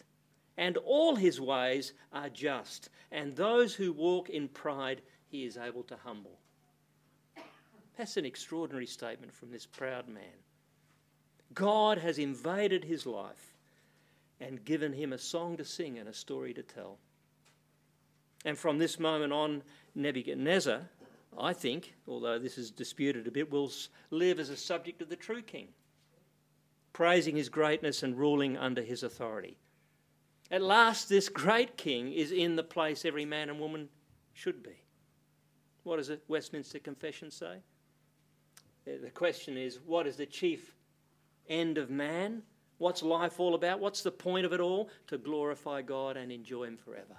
and 0.57 0.79
all 0.79 1.15
his 1.15 1.39
ways 1.39 1.93
are 2.11 2.31
just, 2.31 2.89
and 3.13 3.37
those 3.37 3.75
who 3.75 3.93
walk 3.93 4.31
in 4.31 4.49
pride 4.49 5.03
he 5.29 5.45
is 5.45 5.59
able 5.59 5.83
to 5.85 5.97
humble. 6.03 6.39
That's 7.99 8.17
an 8.17 8.25
extraordinary 8.25 8.87
statement 8.87 9.35
from 9.35 9.51
this 9.51 9.67
proud 9.67 10.09
man. 10.09 10.41
God 11.53 11.99
has 11.99 12.19
invaded 12.19 12.83
his 12.83 13.05
life 13.05 13.55
and 14.41 14.65
given 14.65 14.95
him 14.95 15.13
a 15.13 15.19
song 15.19 15.59
to 15.59 15.65
sing 15.67 15.99
and 15.99 16.09
a 16.09 16.15
story 16.15 16.55
to 16.55 16.63
tell. 16.63 16.99
And 18.45 18.57
from 18.57 18.79
this 18.79 18.99
moment 18.99 19.33
on, 19.33 19.63
Nebuchadnezzar, 19.95 20.83
I 21.39 21.53
think, 21.53 21.95
although 22.07 22.39
this 22.39 22.59
is 22.59 22.71
disputed 22.71 23.27
a 23.27 23.31
bit, 23.31 23.51
will 23.51 23.71
live 24.11 24.39
as 24.39 24.51
a 24.51 24.57
subject 24.57 25.03
of 25.03 25.09
the 25.09 25.17
true 25.17 25.43
king, 25.43 25.69
praising 26.93 27.37
his 27.37 27.49
greatness 27.49 28.03
and 28.03 28.17
ruling 28.17 28.57
under 28.57 28.83
his 28.83 29.03
authority. 29.03 29.59
At 30.51 30.63
last, 30.63 31.09
this 31.09 31.29
great 31.29 31.77
king 31.77 32.13
is 32.13 32.31
in 32.31 32.57
the 32.57 32.63
place 32.63 33.05
every 33.05 33.25
man 33.25 33.51
and 33.51 33.59
woman 33.59 33.89
should 34.33 34.63
be. 34.63 34.83
What 35.83 35.97
does 35.97 36.09
the 36.09 36.21
Westminster 36.29 36.79
Confession 36.79 37.31
say? 37.31 37.59
Uh, 38.87 38.93
the 39.03 39.11
question 39.11 39.57
is 39.57 39.81
what 39.85 40.07
is 40.07 40.17
the 40.17 40.27
chief 40.27 40.75
end 41.49 41.79
of 41.79 41.91
man? 41.91 42.43
What's 42.79 43.03
life 43.03 43.41
all 43.41 43.55
about? 43.55 43.81
What's 43.81 44.03
the 44.03 44.11
point 44.11 44.47
of 44.47 44.53
it 44.53 44.61
all? 44.61 44.91
To 45.09 45.19
glorify 45.19 45.83
God 45.83 46.17
and 46.17 46.31
enjoy 46.31 46.65
Him 46.65 46.77
forever. 46.77 47.17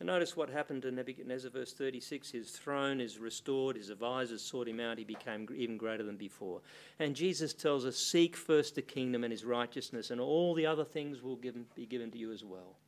And 0.00 0.06
notice 0.06 0.34
what 0.34 0.48
happened 0.48 0.80
to 0.82 0.90
Nebuchadnezzar, 0.90 1.50
verse 1.50 1.74
36. 1.74 2.30
His 2.30 2.50
throne 2.50 3.02
is 3.02 3.18
restored, 3.18 3.76
his 3.76 3.90
advisors 3.90 4.40
sought 4.40 4.66
him 4.66 4.80
out, 4.80 4.96
he 4.96 5.04
became 5.04 5.46
even 5.54 5.76
greater 5.76 6.02
than 6.02 6.16
before. 6.16 6.62
And 6.98 7.14
Jesus 7.14 7.52
tells 7.52 7.84
us 7.84 7.98
seek 7.98 8.34
first 8.34 8.74
the 8.74 8.82
kingdom 8.82 9.24
and 9.24 9.30
his 9.30 9.44
righteousness, 9.44 10.10
and 10.10 10.18
all 10.18 10.54
the 10.54 10.64
other 10.64 10.86
things 10.86 11.22
will 11.22 11.36
given, 11.36 11.66
be 11.74 11.84
given 11.84 12.10
to 12.12 12.18
you 12.18 12.32
as 12.32 12.42
well. 12.42 12.78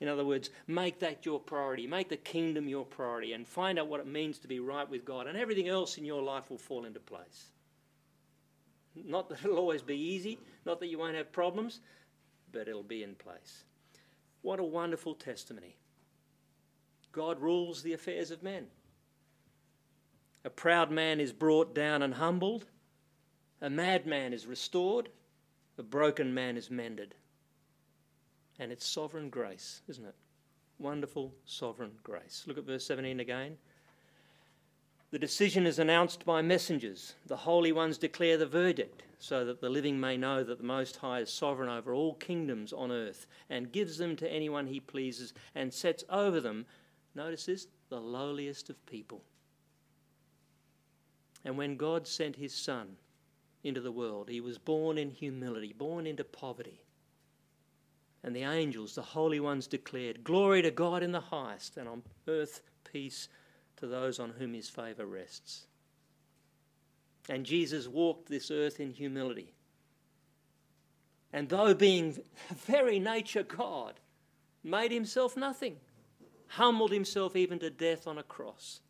In 0.00 0.08
other 0.08 0.24
words, 0.24 0.48
make 0.66 0.98
that 1.00 1.26
your 1.26 1.38
priority, 1.38 1.86
make 1.86 2.08
the 2.08 2.16
kingdom 2.16 2.66
your 2.66 2.86
priority, 2.86 3.34
and 3.34 3.46
find 3.46 3.78
out 3.78 3.88
what 3.88 4.00
it 4.00 4.06
means 4.06 4.38
to 4.38 4.48
be 4.48 4.58
right 4.58 4.88
with 4.88 5.04
God, 5.04 5.26
and 5.26 5.36
everything 5.36 5.68
else 5.68 5.98
in 5.98 6.04
your 6.06 6.22
life 6.22 6.48
will 6.48 6.58
fall 6.58 6.86
into 6.86 6.98
place. 6.98 7.50
Not 8.96 9.28
that 9.28 9.44
it'll 9.44 9.58
always 9.58 9.82
be 9.82 9.98
easy, 9.98 10.38
not 10.64 10.80
that 10.80 10.86
you 10.86 10.98
won't 10.98 11.16
have 11.16 11.30
problems, 11.30 11.80
but 12.52 12.68
it'll 12.68 12.82
be 12.82 13.02
in 13.02 13.16
place. 13.16 13.64
What 14.40 14.60
a 14.60 14.64
wonderful 14.64 15.14
testimony. 15.14 15.76
God 17.14 17.40
rules 17.40 17.82
the 17.82 17.92
affairs 17.92 18.30
of 18.30 18.42
men. 18.42 18.66
A 20.44 20.50
proud 20.50 20.90
man 20.90 21.20
is 21.20 21.32
brought 21.32 21.74
down 21.74 22.02
and 22.02 22.14
humbled. 22.14 22.66
A 23.62 23.70
madman 23.70 24.32
is 24.32 24.46
restored. 24.46 25.08
A 25.78 25.82
broken 25.82 26.34
man 26.34 26.56
is 26.56 26.70
mended. 26.70 27.14
And 28.58 28.72
it's 28.72 28.86
sovereign 28.86 29.30
grace, 29.30 29.80
isn't 29.88 30.04
it? 30.04 30.14
Wonderful 30.78 31.32
sovereign 31.46 31.92
grace. 32.02 32.44
Look 32.46 32.58
at 32.58 32.64
verse 32.64 32.84
17 32.86 33.20
again. 33.20 33.56
The 35.12 35.18
decision 35.18 35.66
is 35.66 35.78
announced 35.78 36.26
by 36.26 36.42
messengers. 36.42 37.14
The 37.26 37.36
holy 37.36 37.70
ones 37.70 37.96
declare 37.96 38.36
the 38.36 38.46
verdict, 38.46 39.04
so 39.20 39.44
that 39.44 39.60
the 39.60 39.70
living 39.70 40.00
may 40.00 40.16
know 40.16 40.42
that 40.42 40.58
the 40.58 40.64
Most 40.64 40.96
High 40.96 41.20
is 41.20 41.32
sovereign 41.32 41.68
over 41.68 41.94
all 41.94 42.14
kingdoms 42.14 42.72
on 42.72 42.90
earth, 42.90 43.28
and 43.48 43.70
gives 43.70 43.98
them 43.98 44.16
to 44.16 44.30
anyone 44.30 44.66
he 44.66 44.80
pleases, 44.80 45.32
and 45.54 45.72
sets 45.72 46.02
over 46.10 46.40
them 46.40 46.66
Notice 47.14 47.46
this 47.46 47.66
the 47.88 48.00
lowliest 48.00 48.70
of 48.70 48.86
people. 48.86 49.22
And 51.44 51.58
when 51.58 51.76
God 51.76 52.06
sent 52.06 52.36
his 52.36 52.54
Son 52.54 52.96
into 53.62 53.80
the 53.80 53.92
world, 53.92 54.28
he 54.28 54.40
was 54.40 54.58
born 54.58 54.98
in 54.98 55.10
humility, 55.10 55.74
born 55.76 56.06
into 56.06 56.24
poverty. 56.24 56.80
And 58.22 58.34
the 58.34 58.42
angels, 58.42 58.94
the 58.94 59.02
holy 59.02 59.40
ones, 59.40 59.66
declared, 59.66 60.24
Glory 60.24 60.62
to 60.62 60.70
God 60.70 61.02
in 61.02 61.12
the 61.12 61.20
highest, 61.20 61.76
and 61.76 61.88
on 61.88 62.02
earth 62.26 62.62
peace 62.90 63.28
to 63.76 63.86
those 63.86 64.18
on 64.18 64.30
whom 64.30 64.54
his 64.54 64.70
favour 64.70 65.04
rests. 65.04 65.66
And 67.28 67.44
Jesus 67.44 67.86
walked 67.86 68.28
this 68.28 68.50
earth 68.50 68.80
in 68.80 68.90
humility. 68.90 69.54
And 71.32 71.48
though 71.48 71.74
being 71.74 72.18
very 72.54 72.98
nature 72.98 73.42
God, 73.42 74.00
made 74.62 74.92
himself 74.92 75.36
nothing 75.36 75.76
humbled 76.48 76.92
himself 76.92 77.36
even 77.36 77.58
to 77.60 77.70
death 77.70 78.06
on 78.06 78.18
a 78.18 78.22
cross. 78.22 78.80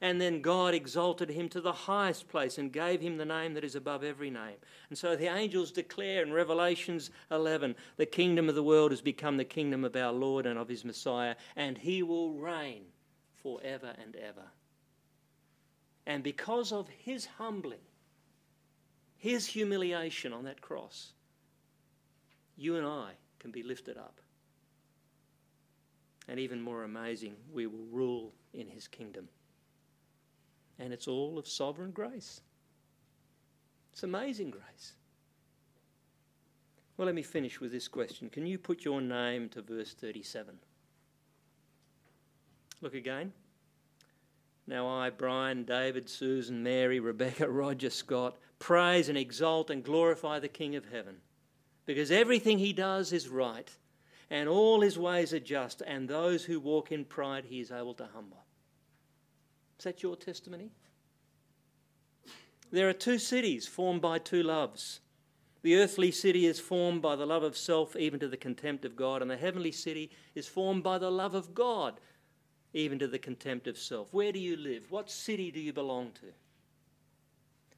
And 0.00 0.20
then 0.20 0.42
God 0.42 0.74
exalted 0.74 1.30
him 1.30 1.48
to 1.50 1.60
the 1.60 1.72
highest 1.72 2.28
place 2.28 2.58
and 2.58 2.72
gave 2.72 3.00
him 3.00 3.16
the 3.16 3.24
name 3.24 3.54
that 3.54 3.64
is 3.64 3.74
above 3.74 4.04
every 4.04 4.28
name. 4.28 4.56
And 4.90 4.98
so 4.98 5.16
the 5.16 5.34
angels 5.34 5.72
declare 5.72 6.22
in 6.22 6.32
Revelations 6.32 7.10
11 7.30 7.74
the 7.96 8.04
kingdom 8.04 8.48
of 8.48 8.54
the 8.54 8.62
world 8.62 8.90
has 8.90 9.00
become 9.00 9.36
the 9.36 9.44
kingdom 9.44 9.84
of 9.84 9.96
our 9.96 10.12
Lord 10.12 10.46
and 10.46 10.58
of 10.58 10.68
his 10.68 10.84
Messiah, 10.84 11.36
and 11.56 11.78
he 11.78 12.02
will 12.02 12.34
reign 12.34 12.82
forever 13.42 13.94
and 14.02 14.16
ever. 14.16 14.44
And 16.06 16.22
because 16.22 16.72
of 16.72 16.88
his 16.88 17.24
humbling, 17.24 17.80
his 19.16 19.46
humiliation 19.46 20.34
on 20.34 20.44
that 20.44 20.60
cross, 20.60 21.12
you 22.56 22.76
and 22.76 22.86
I 22.86 23.12
can 23.38 23.50
be 23.50 23.62
lifted 23.62 23.96
up. 23.96 24.20
And 26.28 26.40
even 26.40 26.60
more 26.60 26.84
amazing, 26.84 27.36
we 27.52 27.66
will 27.66 27.86
rule 27.90 28.32
in 28.52 28.66
his 28.66 28.88
kingdom. 28.88 29.28
And 30.78 30.92
it's 30.92 31.06
all 31.06 31.38
of 31.38 31.46
sovereign 31.46 31.90
grace. 31.90 32.40
It's 33.92 34.02
amazing 34.02 34.50
grace. 34.50 34.94
Well, 36.96 37.06
let 37.06 37.14
me 37.14 37.22
finish 37.22 37.60
with 37.60 37.72
this 37.72 37.88
question. 37.88 38.30
Can 38.30 38.46
you 38.46 38.58
put 38.58 38.84
your 38.84 39.00
name 39.00 39.48
to 39.50 39.62
verse 39.62 39.94
37? 39.94 40.54
Look 42.80 42.94
again. 42.94 43.32
Now, 44.66 44.88
I, 44.88 45.10
Brian, 45.10 45.64
David, 45.64 46.08
Susan, 46.08 46.62
Mary, 46.62 47.00
Rebecca, 47.00 47.48
Roger, 47.48 47.90
Scott, 47.90 48.36
praise 48.58 49.08
and 49.08 49.18
exalt 49.18 49.70
and 49.70 49.84
glorify 49.84 50.38
the 50.38 50.48
King 50.48 50.74
of 50.76 50.86
heaven 50.90 51.16
because 51.86 52.10
everything 52.10 52.58
he 52.58 52.72
does 52.72 53.12
is 53.12 53.28
right 53.28 53.70
and 54.34 54.48
all 54.48 54.80
his 54.80 54.98
ways 54.98 55.32
are 55.32 55.38
just, 55.38 55.80
and 55.86 56.08
those 56.08 56.44
who 56.44 56.58
walk 56.58 56.90
in 56.90 57.04
pride 57.04 57.44
he 57.44 57.60
is 57.60 57.70
able 57.70 57.94
to 57.94 58.08
humble. 58.12 58.44
Is 59.78 59.84
that 59.84 60.02
your 60.02 60.16
testimony? 60.16 60.72
There 62.72 62.88
are 62.88 62.92
two 62.92 63.18
cities 63.18 63.68
formed 63.68 64.02
by 64.02 64.18
two 64.18 64.42
loves. 64.42 64.98
The 65.62 65.76
earthly 65.76 66.10
city 66.10 66.46
is 66.46 66.58
formed 66.58 67.00
by 67.00 67.14
the 67.14 67.24
love 67.24 67.44
of 67.44 67.56
self, 67.56 67.94
even 67.94 68.18
to 68.18 68.26
the 68.26 68.36
contempt 68.36 68.84
of 68.84 68.96
God, 68.96 69.22
and 69.22 69.30
the 69.30 69.36
heavenly 69.36 69.70
city 69.70 70.10
is 70.34 70.48
formed 70.48 70.82
by 70.82 70.98
the 70.98 71.12
love 71.12 71.36
of 71.36 71.54
God, 71.54 72.00
even 72.72 72.98
to 72.98 73.06
the 73.06 73.20
contempt 73.20 73.68
of 73.68 73.78
self. 73.78 74.12
Where 74.12 74.32
do 74.32 74.40
you 74.40 74.56
live? 74.56 74.90
What 74.90 75.12
city 75.12 75.52
do 75.52 75.60
you 75.60 75.72
belong 75.72 76.10
to? 76.14 76.32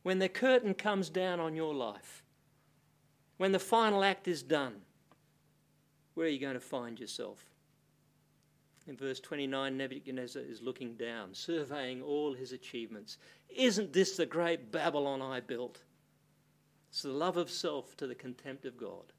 When 0.05 0.21
the 0.21 0.31
curtain 0.31 0.73
comes 0.73 1.11
down 1.11 1.39
on 1.39 1.55
your 1.55 1.75
life, 1.75 2.25
when 3.37 3.53
the 3.53 3.59
final 3.59 4.03
act 4.03 4.27
is 4.27 4.43
done, 4.43 4.86
where 6.17 6.27
are 6.27 6.31
you 6.31 6.41
going 6.41 6.55
to 6.55 6.61
find 6.61 6.99
yourself? 6.99 7.45
In 8.89 8.97
verse 8.97 9.21
29, 9.21 9.77
Nebuchadnezzar 9.77 10.43
is 10.43 10.63
looking 10.63 10.95
down, 10.95 11.35
surveying 11.35 12.01
all 12.01 12.33
his 12.33 12.53
achievements. 12.53 13.19
Isn't 13.55 13.93
this 13.93 14.17
the 14.17 14.25
great 14.25 14.73
Babylon 14.73 15.21
I 15.21 15.41
built? 15.41 15.83
It's 16.89 17.03
the 17.03 17.11
love 17.11 17.37
of 17.37 17.51
self 17.51 17.99
to 17.99 18.07
the 18.07 18.15
contempt 18.15 18.65
of 18.65 18.79
God. 18.79 19.13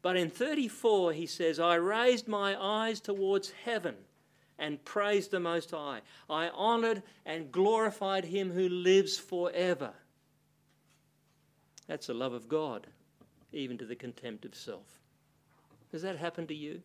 But 0.00 0.16
in 0.16 0.28
34, 0.28 1.12
he 1.12 1.26
says, 1.26 1.60
I 1.60 1.76
raised 1.76 2.26
my 2.26 2.60
eyes 2.60 2.98
towards 2.98 3.52
heaven 3.64 3.94
and 4.58 4.84
praised 4.84 5.30
the 5.30 5.38
Most 5.38 5.70
High. 5.70 6.00
I 6.28 6.48
honoured 6.48 7.04
and 7.24 7.52
glorified 7.52 8.24
him 8.24 8.50
who 8.50 8.68
lives 8.68 9.18
forever. 9.18 9.92
That's 11.86 12.08
the 12.08 12.14
love 12.14 12.32
of 12.32 12.48
God, 12.48 12.88
even 13.52 13.78
to 13.78 13.86
the 13.86 13.94
contempt 13.94 14.44
of 14.44 14.56
self. 14.56 15.01
Does 15.92 16.02
that 16.02 16.16
happen 16.16 16.46
to 16.46 16.54
you? 16.54 16.82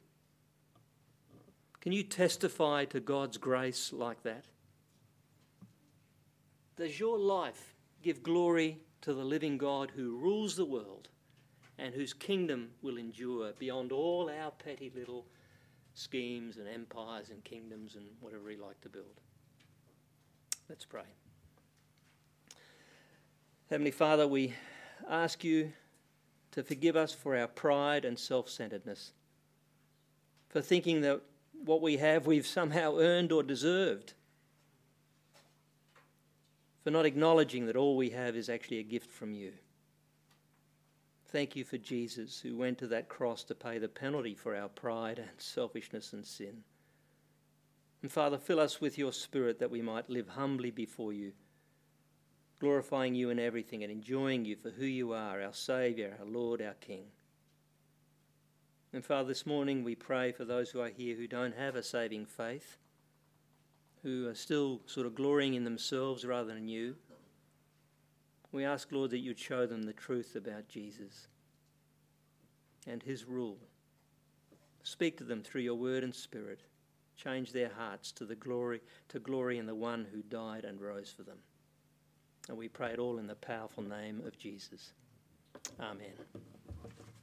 Can 1.79 1.93
you 1.93 2.03
testify 2.03 2.83
to 2.85 2.99
God's 2.99 3.37
grace 3.37 3.93
like 3.93 4.21
that? 4.23 4.45
Does 6.75 6.99
your 6.99 7.17
life 7.17 7.73
give 8.03 8.21
glory 8.21 8.79
to 9.01 9.13
the 9.13 9.23
living 9.23 9.57
God 9.57 9.91
who 9.95 10.17
rules 10.17 10.57
the 10.57 10.65
world 10.65 11.07
and 11.79 11.95
whose 11.95 12.13
kingdom 12.13 12.71
will 12.81 12.97
endure 12.97 13.53
beyond 13.57 13.93
all 13.93 14.29
our 14.29 14.51
petty 14.51 14.91
little 14.93 15.25
schemes 15.93 16.57
and 16.57 16.67
empires 16.67 17.29
and 17.29 17.43
kingdoms 17.45 17.95
and 17.95 18.05
whatever 18.19 18.43
we 18.43 18.57
like 18.57 18.79
to 18.81 18.89
build? 18.89 19.21
Let's 20.67 20.85
pray. 20.85 21.07
Heavenly 23.69 23.91
Father, 23.91 24.27
we 24.27 24.53
ask 25.09 25.43
you 25.43 25.71
to 26.57 26.63
forgive 26.63 26.95
us 26.95 27.13
for 27.13 27.37
our 27.37 27.47
pride 27.47 28.03
and 28.03 28.17
self 28.17 28.49
centeredness, 28.49 29.11
for 30.49 30.59
thinking 30.59 31.01
that 31.01 31.21
what 31.63 31.83
we 31.83 31.97
have 31.97 32.25
we've 32.25 32.47
somehow 32.47 32.97
earned 32.97 33.31
or 33.31 33.43
deserved, 33.43 34.15
for 36.83 36.89
not 36.89 37.05
acknowledging 37.05 37.67
that 37.67 37.75
all 37.75 37.95
we 37.95 38.09
have 38.09 38.35
is 38.35 38.49
actually 38.49 38.79
a 38.79 38.83
gift 38.83 39.11
from 39.11 39.33
you. 39.33 39.51
Thank 41.27 41.55
you 41.55 41.63
for 41.63 41.77
Jesus 41.77 42.39
who 42.39 42.57
went 42.57 42.79
to 42.79 42.87
that 42.87 43.07
cross 43.07 43.43
to 43.43 43.53
pay 43.53 43.77
the 43.77 43.87
penalty 43.87 44.33
for 44.33 44.55
our 44.55 44.69
pride 44.69 45.19
and 45.19 45.29
selfishness 45.37 46.11
and 46.11 46.25
sin. 46.25 46.63
And 48.01 48.11
Father, 48.11 48.39
fill 48.39 48.59
us 48.59 48.81
with 48.81 48.97
your 48.97 49.13
Spirit 49.13 49.59
that 49.59 49.69
we 49.69 49.83
might 49.83 50.09
live 50.09 50.29
humbly 50.29 50.71
before 50.71 51.13
you, 51.13 51.33
glorifying 52.59 53.15
you 53.15 53.29
in 53.29 53.39
everything 53.39 53.83
and 53.83 53.91
enjoying 53.91 54.45
you 54.45 54.55
for 54.55 54.69
who 54.69 54.85
you 54.85 55.13
are, 55.13 55.41
our 55.41 55.53
Saviour, 55.53 56.13
our 56.19 56.25
Lord, 56.25 56.61
our 56.61 56.73
King. 56.75 57.05
And 58.93 59.05
Father, 59.05 59.27
this 59.27 59.45
morning 59.45 59.83
we 59.83 59.95
pray 59.95 60.31
for 60.31 60.45
those 60.45 60.69
who 60.69 60.79
are 60.79 60.89
here 60.89 61.15
who 61.15 61.27
don't 61.27 61.55
have 61.55 61.75
a 61.75 61.83
saving 61.83 62.25
faith, 62.25 62.77
who 64.01 64.27
are 64.27 64.35
still 64.35 64.81
sort 64.85 65.05
of 65.05 65.15
glorying 65.15 65.53
in 65.53 65.63
themselves 65.63 66.25
rather 66.25 66.53
than 66.53 66.67
you. 66.67 66.95
We 68.51 68.63
ask, 68.63 68.91
Lord, 68.91 69.11
that 69.11 69.19
you'd 69.19 69.37
show 69.37 69.65
them 69.65 69.83
the 69.83 69.93
truth 69.93 70.35
about 70.35 70.67
Jesus 70.67 71.27
and 72.87 73.03
his 73.03 73.25
rule. 73.25 73.57
Speak 74.83 75.17
to 75.17 75.25
them 75.25 75.43
through 75.43 75.61
your 75.61 75.75
word 75.75 76.03
and 76.03 76.15
spirit. 76.15 76.61
Change 77.17 77.51
their 77.51 77.71
hearts 77.77 78.11
to 78.13 78.25
the 78.25 78.35
glory 78.35 78.79
to 79.09 79.19
glory 79.19 79.57
in 79.57 79.65
the 79.65 79.75
one 79.75 80.07
who 80.13 80.21
died 80.21 80.63
and 80.63 80.79
rose 80.79 81.11
for 81.15 81.23
them. 81.23 81.39
And 82.49 82.57
we 82.57 82.67
pray 82.67 82.91
it 82.91 82.99
all 82.99 83.19
in 83.19 83.27
the 83.27 83.35
powerful 83.35 83.83
name 83.83 84.21
of 84.25 84.37
Jesus. 84.37 84.91
Amen. 85.79 86.13